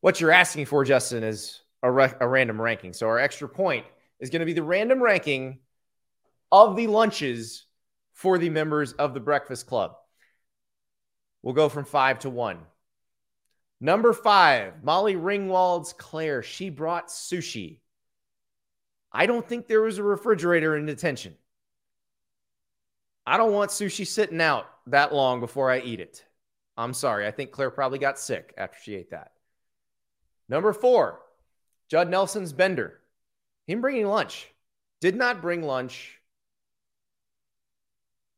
[0.00, 2.92] what you're asking for, Justin, is a, re- a random ranking.
[2.92, 3.86] So, our extra point
[4.20, 5.58] is going to be the random ranking
[6.50, 7.66] of the lunches
[8.12, 9.94] for the members of the Breakfast Club.
[11.42, 12.58] We'll go from five to one.
[13.80, 16.42] Number five, Molly Ringwald's Claire.
[16.42, 17.78] She brought sushi.
[19.12, 21.34] I don't think there was a refrigerator in detention.
[23.24, 26.24] I don't want sushi sitting out that long before I eat it.
[26.78, 27.26] I'm sorry.
[27.26, 29.32] I think Claire probably got sick after she ate that.
[30.48, 31.20] Number four,
[31.90, 33.00] Judd Nelson's Bender.
[33.66, 34.48] Him bringing lunch.
[35.00, 36.20] Did not bring lunch.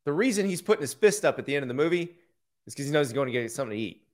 [0.07, 2.17] The reason he's putting his fist up at the end of the movie
[2.67, 4.07] is because he knows he's going to get something to eat.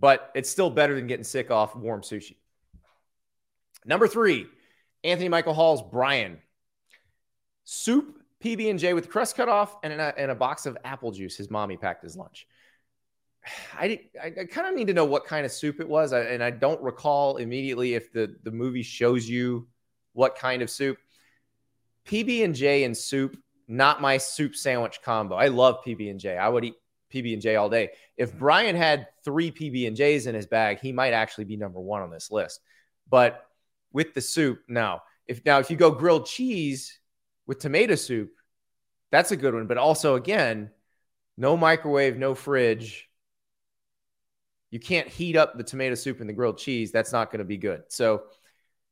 [0.00, 2.36] But it's still better than getting sick off warm sushi.
[3.84, 4.46] Number three,
[5.04, 6.38] Anthony Michael Hall's Brian.
[7.64, 11.12] Soup, PB and J with crust cut off, and a, and a box of apple
[11.12, 11.36] juice.
[11.36, 12.46] His mommy packed his lunch.
[13.78, 16.20] I, I, I kind of need to know what kind of soup it was, I,
[16.20, 19.66] and I don't recall immediately if the the movie shows you
[20.12, 20.98] what kind of soup.
[22.06, 23.36] PB and J and soup,
[23.68, 25.34] not my soup sandwich combo.
[25.34, 26.36] I love PB and J.
[26.36, 26.74] I would eat
[27.12, 27.90] PB and J all day.
[28.16, 28.38] If mm-hmm.
[28.38, 32.02] Brian had three PB and J's in his bag, he might actually be number one
[32.02, 32.60] on this list.
[33.08, 33.44] But
[33.92, 35.00] with the soup, no.
[35.26, 36.98] If now if you go grilled cheese
[37.46, 38.32] with tomato soup,
[39.10, 39.66] that's a good one.
[39.66, 40.70] But also again,
[41.36, 43.08] no microwave, no fridge
[44.72, 46.90] you can't heat up the tomato soup and the grilled cheese.
[46.90, 47.84] That's not going to be good.
[47.88, 48.22] So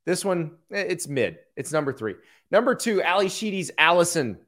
[0.05, 1.39] this one, eh, it's mid.
[1.57, 2.15] It's number three.
[2.53, 4.39] Number two, Ally Sheedy's Allison.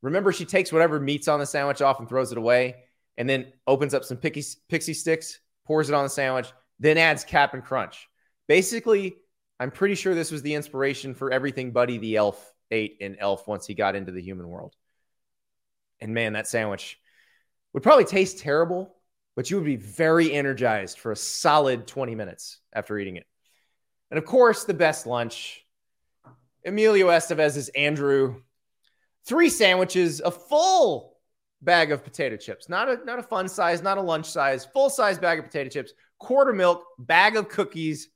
[0.00, 2.76] Remember, she takes whatever meat's on the sandwich off and throws it away,
[3.18, 7.24] and then opens up some picky, Pixy Stix, pours it on the sandwich, then adds
[7.24, 8.08] Cap'n Crunch.
[8.48, 9.16] Basically,
[9.60, 13.46] I'm pretty sure this was the inspiration for everything Buddy the Elf ate in Elf
[13.46, 14.74] once he got into the human world.
[16.00, 16.98] And man, that sandwich
[17.72, 18.94] would probably taste terrible,
[19.36, 23.26] but you would be very energized for a solid 20 minutes after eating it.
[24.10, 25.62] And of course, the best lunch
[26.64, 28.42] Emilio Estevez's Andrew,
[29.24, 31.16] three sandwiches, a full
[31.62, 34.90] bag of potato chips, not a, not a fun size, not a lunch size, full
[34.90, 38.08] size bag of potato chips, quarter milk, bag of cookies.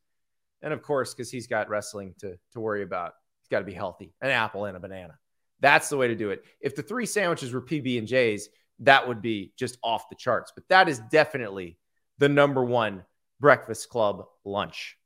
[0.62, 3.72] And of course, because he's got wrestling to, to worry about, he's got to be
[3.72, 5.16] healthy, an apple and a banana.
[5.60, 6.42] That's the way to do it.
[6.60, 8.48] If the three sandwiches were PB and J's,
[8.80, 10.52] that would be just off the charts.
[10.54, 11.78] But that is definitely
[12.18, 13.04] the number one
[13.38, 14.96] Breakfast Club lunch.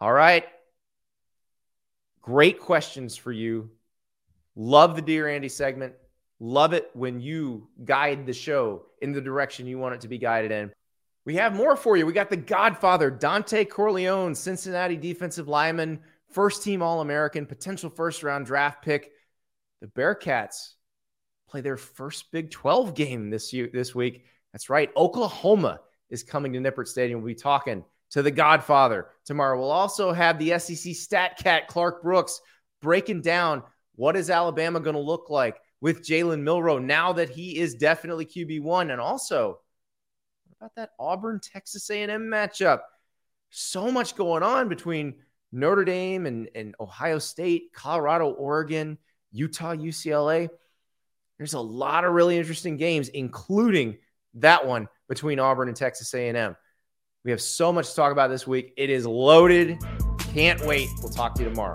[0.00, 0.44] All right.
[2.20, 3.70] Great questions for you.
[4.54, 5.94] Love the Dear Andy segment.
[6.40, 10.18] Love it when you guide the show in the direction you want it to be
[10.18, 10.72] guided in.
[11.24, 12.04] We have more for you.
[12.04, 16.00] We got the Godfather, Dontay Corleone, Cincinnati defensive lineman,
[16.32, 19.12] first team All American, potential first round draft pick.
[19.80, 20.72] The Bearcats
[21.52, 24.24] play their first Big 12 game this year, this week.
[24.52, 24.90] That's right.
[24.96, 27.20] Oklahoma is coming to Nippert Stadium.
[27.20, 29.58] We'll be talking to the Godfather tomorrow.
[29.58, 32.40] We'll also have the SEC stat cat Clark Brooks
[32.80, 33.62] breaking down
[33.96, 38.24] what is Alabama going to look like with Jalen Milroe now that he is definitely
[38.24, 39.60] QB one, and also
[40.58, 42.80] about that Auburn Texas A&M matchup?
[43.50, 45.16] So much going on between
[45.52, 48.96] Notre Dame and, and Ohio State, Colorado, Oregon,
[49.32, 50.48] Utah, UCLA.
[51.42, 53.98] There's a lot of really interesting games, including
[54.34, 56.54] that one between Auburn and Texas A&M.
[57.24, 58.72] We have so much to talk about this week.
[58.76, 59.76] It is loaded.
[60.34, 60.88] Can't wait.
[61.02, 61.74] We'll talk to you tomorrow.